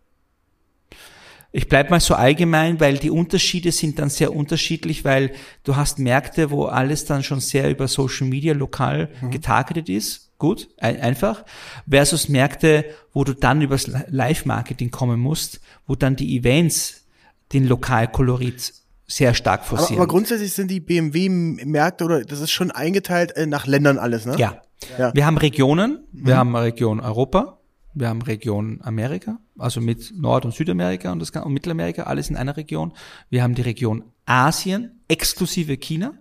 [1.53, 5.32] Ich bleib mal so allgemein, weil die Unterschiede sind dann sehr unterschiedlich, weil
[5.64, 9.30] du hast Märkte, wo alles dann schon sehr über Social Media lokal mhm.
[9.30, 10.30] getargetet ist.
[10.38, 11.44] Gut, ein, einfach.
[11.88, 17.05] Versus Märkte, wo du dann übers Live-Marketing kommen musst, wo dann die Events
[17.53, 18.72] den Lokalkolorit
[19.07, 19.96] sehr stark forcieren.
[19.96, 24.24] Aber, aber grundsätzlich sind die BMW-Märkte oder das ist schon eingeteilt äh, nach Ländern alles,
[24.24, 24.36] ne?
[24.38, 24.62] Ja.
[24.98, 25.12] ja.
[25.14, 26.38] Wir haben Regionen, wir mhm.
[26.38, 27.59] haben Region Europa,
[27.93, 32.36] wir haben Region Amerika, also mit Nord- und Südamerika und, das, und Mittelamerika, alles in
[32.36, 32.93] einer Region.
[33.30, 36.14] Wir haben die Region Asien, exklusive China.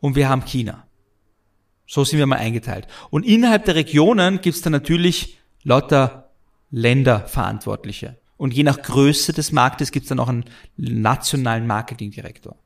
[0.00, 0.86] Und wir haben China.
[1.86, 2.86] So sind wir mal eingeteilt.
[3.10, 6.30] Und innerhalb der Regionen gibt's dann natürlich lauter
[6.70, 8.18] Länderverantwortliche.
[8.36, 10.44] Und je nach Größe des Marktes gibt's dann auch einen
[10.76, 12.56] nationalen Marketingdirektor.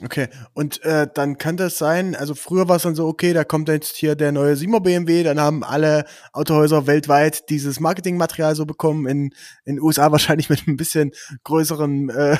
[0.00, 3.44] Okay, und äh, dann kann das sein, also früher war es dann so, okay, da
[3.44, 8.64] kommt jetzt hier der neue Simo BMW, dann haben alle Autohäuser weltweit dieses Marketingmaterial so
[8.64, 9.34] bekommen, in
[9.66, 11.12] in USA wahrscheinlich mit ein bisschen
[11.44, 12.36] größeren äh,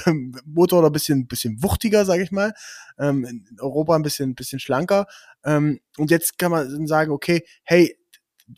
[0.47, 2.55] Motor oder bisschen, bisschen wuchtiger, sage ich mal,
[2.99, 5.07] ähm, in Europa ein bisschen, bisschen schlanker.
[5.45, 7.97] Ähm, und jetzt kann man sagen, okay, hey,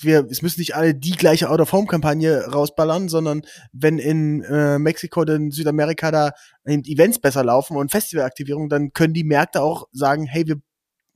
[0.00, 3.42] wir, es müssen nicht alle die gleiche Out-of-Home-Kampagne rausballern, sondern
[3.72, 6.32] wenn in äh, Mexiko oder in Südamerika da
[6.64, 10.60] Events besser laufen und Festivalaktivierung, dann können die Märkte auch sagen, hey, wir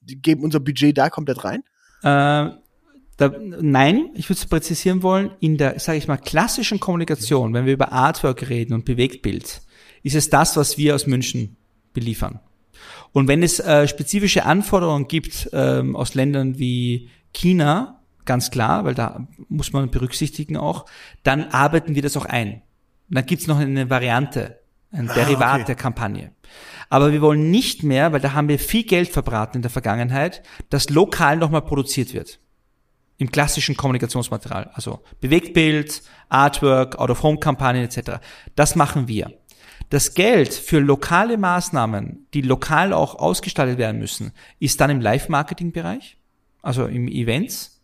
[0.03, 1.63] geben unser Budget da komplett rein?
[2.03, 2.55] Äh,
[3.17, 7.67] da, nein, ich würde es präzisieren wollen, in der, sage ich mal, klassischen Kommunikation, wenn
[7.67, 9.61] wir über Artwork reden und Bewegtbild,
[10.05, 11.57] ist es das, was wir aus München
[11.93, 12.41] beliefern.
[13.13, 17.98] Und wenn es äh, spezifische Anforderungen gibt ähm, aus Ländern wie China,
[18.29, 20.85] ganz klar, weil da muss man berücksichtigen auch,
[21.25, 22.63] dann arbeiten wir das auch ein.
[23.09, 24.61] Und dann gibt's noch eine Variante,
[24.93, 25.65] ein ah, okay.
[25.67, 26.31] der Kampagne.
[26.91, 30.43] Aber wir wollen nicht mehr, weil da haben wir viel Geld verbraten in der Vergangenheit,
[30.69, 32.39] dass lokal nochmal produziert wird.
[33.17, 34.71] Im klassischen Kommunikationsmaterial.
[34.75, 38.21] Also Bewegtbild, Artwork, Out-of-Home-Kampagnen etc.
[38.55, 39.33] Das machen wir.
[39.89, 46.19] Das Geld für lokale Maßnahmen, die lokal auch ausgestaltet werden müssen, ist dann im Live-Marketing-Bereich,
[46.63, 47.78] also im Events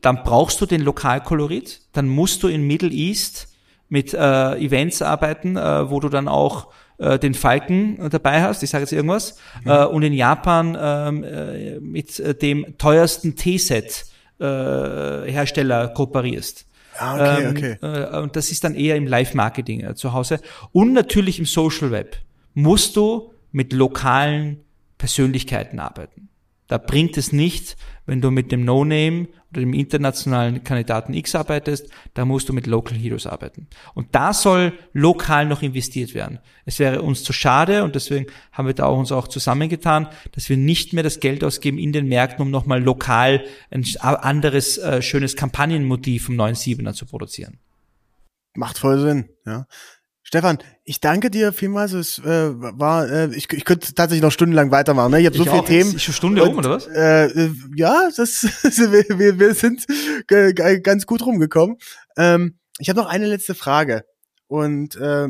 [0.00, 3.48] dann brauchst du den Lokalkolorit, dann musst du in Middle East
[3.88, 6.68] mit äh, Events arbeiten, äh, wo du dann auch
[6.98, 9.70] äh, den Falken dabei hast, ich sage jetzt irgendwas, mhm.
[9.70, 14.06] äh, und in Japan ähm, äh, mit äh, dem teuersten T-Set
[14.38, 16.66] äh, Hersteller kooperierst.
[16.98, 17.76] Ah, okay, ähm, okay.
[17.82, 20.40] Äh, und das ist dann eher im Live-Marketing äh, zu Hause.
[20.72, 22.16] Und natürlich im Social Web
[22.54, 24.60] musst du mit lokalen
[24.98, 26.28] Persönlichkeiten arbeiten.
[26.72, 31.90] Da bringt es nicht, wenn du mit dem No-Name oder dem internationalen Kandidaten X arbeitest,
[32.14, 33.66] da musst du mit Local Heroes arbeiten.
[33.92, 36.38] Und da soll lokal noch investiert werden.
[36.64, 40.48] Es wäre uns zu schade und deswegen haben wir da auch uns auch zusammengetan, dass
[40.48, 45.02] wir nicht mehr das Geld ausgeben in den Märkten, um nochmal lokal ein anderes äh,
[45.02, 47.58] schönes Kampagnenmotiv vom 9.7er zu produzieren.
[48.54, 49.66] Macht voll Sinn, ja.
[50.22, 51.92] Stefan, ich danke dir vielmals.
[51.92, 55.10] Es äh, war, äh, ich, ich könnte tatsächlich noch stundenlang weitermachen.
[55.10, 55.20] Ne?
[55.20, 55.90] Ich habe so viele Themen.
[55.90, 56.86] Eine Stunde rum oder was?
[56.86, 59.84] Äh, ja, das, wir, wir, wir sind
[60.82, 61.76] ganz gut rumgekommen.
[62.16, 64.04] Ähm, ich habe noch eine letzte Frage
[64.46, 65.28] und äh,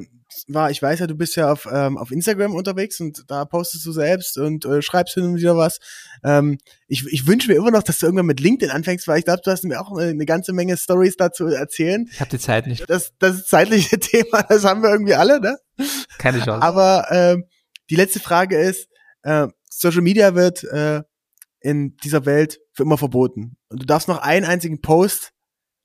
[0.49, 3.86] war, ich weiß ja, du bist ja auf, ähm, auf Instagram unterwegs und da postest
[3.86, 5.78] du selbst und äh, schreibst hin und wieder was.
[6.24, 9.24] Ähm, ich ich wünsche mir immer noch, dass du irgendwann mit LinkedIn anfängst, weil ich
[9.24, 12.09] glaube, du hast mir auch eine ganze Menge Stories dazu erzählen.
[12.11, 12.88] Ich habe die Zeit nicht.
[12.88, 15.59] Das, das zeitliche Thema, das haben wir irgendwie alle, ne?
[16.18, 16.62] Keine Chance.
[16.62, 17.45] Aber ähm,
[17.90, 18.88] die letzte Frage ist,
[19.22, 21.03] äh, Social Media wird äh,
[21.61, 23.57] in dieser Welt für immer verboten.
[23.68, 25.32] Und du darfst noch einen einzigen Post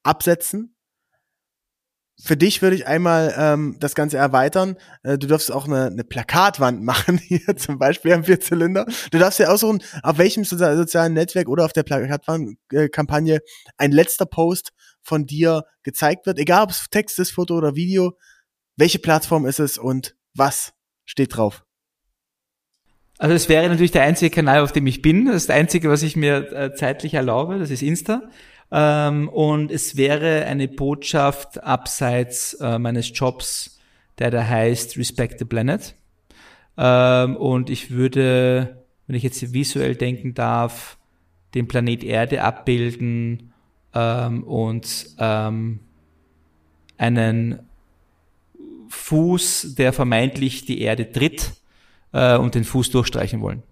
[0.04, 0.77] absetzen
[2.20, 4.76] für dich würde ich einmal ähm, das Ganze erweitern.
[5.04, 8.86] Äh, du darfst auch eine, eine Plakatwand machen, hier zum Beispiel am Vierzylinder.
[9.12, 13.42] Du darfst ja aussuchen, auf welchem sozialen Netzwerk oder auf der Plakatwand-Kampagne äh,
[13.78, 16.40] ein letzter Post von dir gezeigt wird.
[16.40, 18.18] Egal ob es Text ist, Foto oder Video.
[18.76, 20.74] Welche Plattform ist es und was
[21.06, 21.64] steht drauf?
[23.20, 25.26] Also es wäre natürlich der einzige Kanal, auf dem ich bin.
[25.26, 27.58] Das ist das einzige, was ich mir äh, zeitlich erlaube.
[27.58, 28.30] Das ist Insta.
[28.72, 33.80] Ähm, und es wäre eine Botschaft abseits äh, meines Jobs,
[34.20, 35.96] der da heißt Respect the Planet.
[36.78, 40.98] Ähm, und ich würde, wenn ich jetzt visuell denken darf,
[41.54, 43.54] den Planet Erde abbilden
[43.94, 45.80] ähm, und ähm,
[46.98, 47.68] einen
[48.90, 51.54] Fuß, der vermeintlich die Erde tritt
[52.12, 53.64] äh, und den Fuß durchstreichen wollen.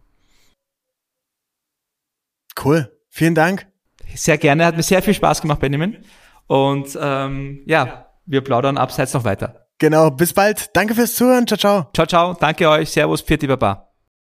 [2.64, 2.92] Cool.
[3.10, 3.68] Vielen Dank.
[4.16, 5.98] Sehr gerne, hat mir sehr viel Spaß gemacht, Benjamin.
[6.48, 9.68] Und ähm, ja, wir plaudern abseits noch weiter.
[9.78, 10.76] Genau, bis bald.
[10.76, 11.48] Danke fürs Zuhören.
[11.48, 11.90] Ciao, ciao.
[11.94, 12.34] Ciao, ciao.
[12.34, 12.92] Danke euch.
[12.92, 13.95] Servus, Pfiat Baba.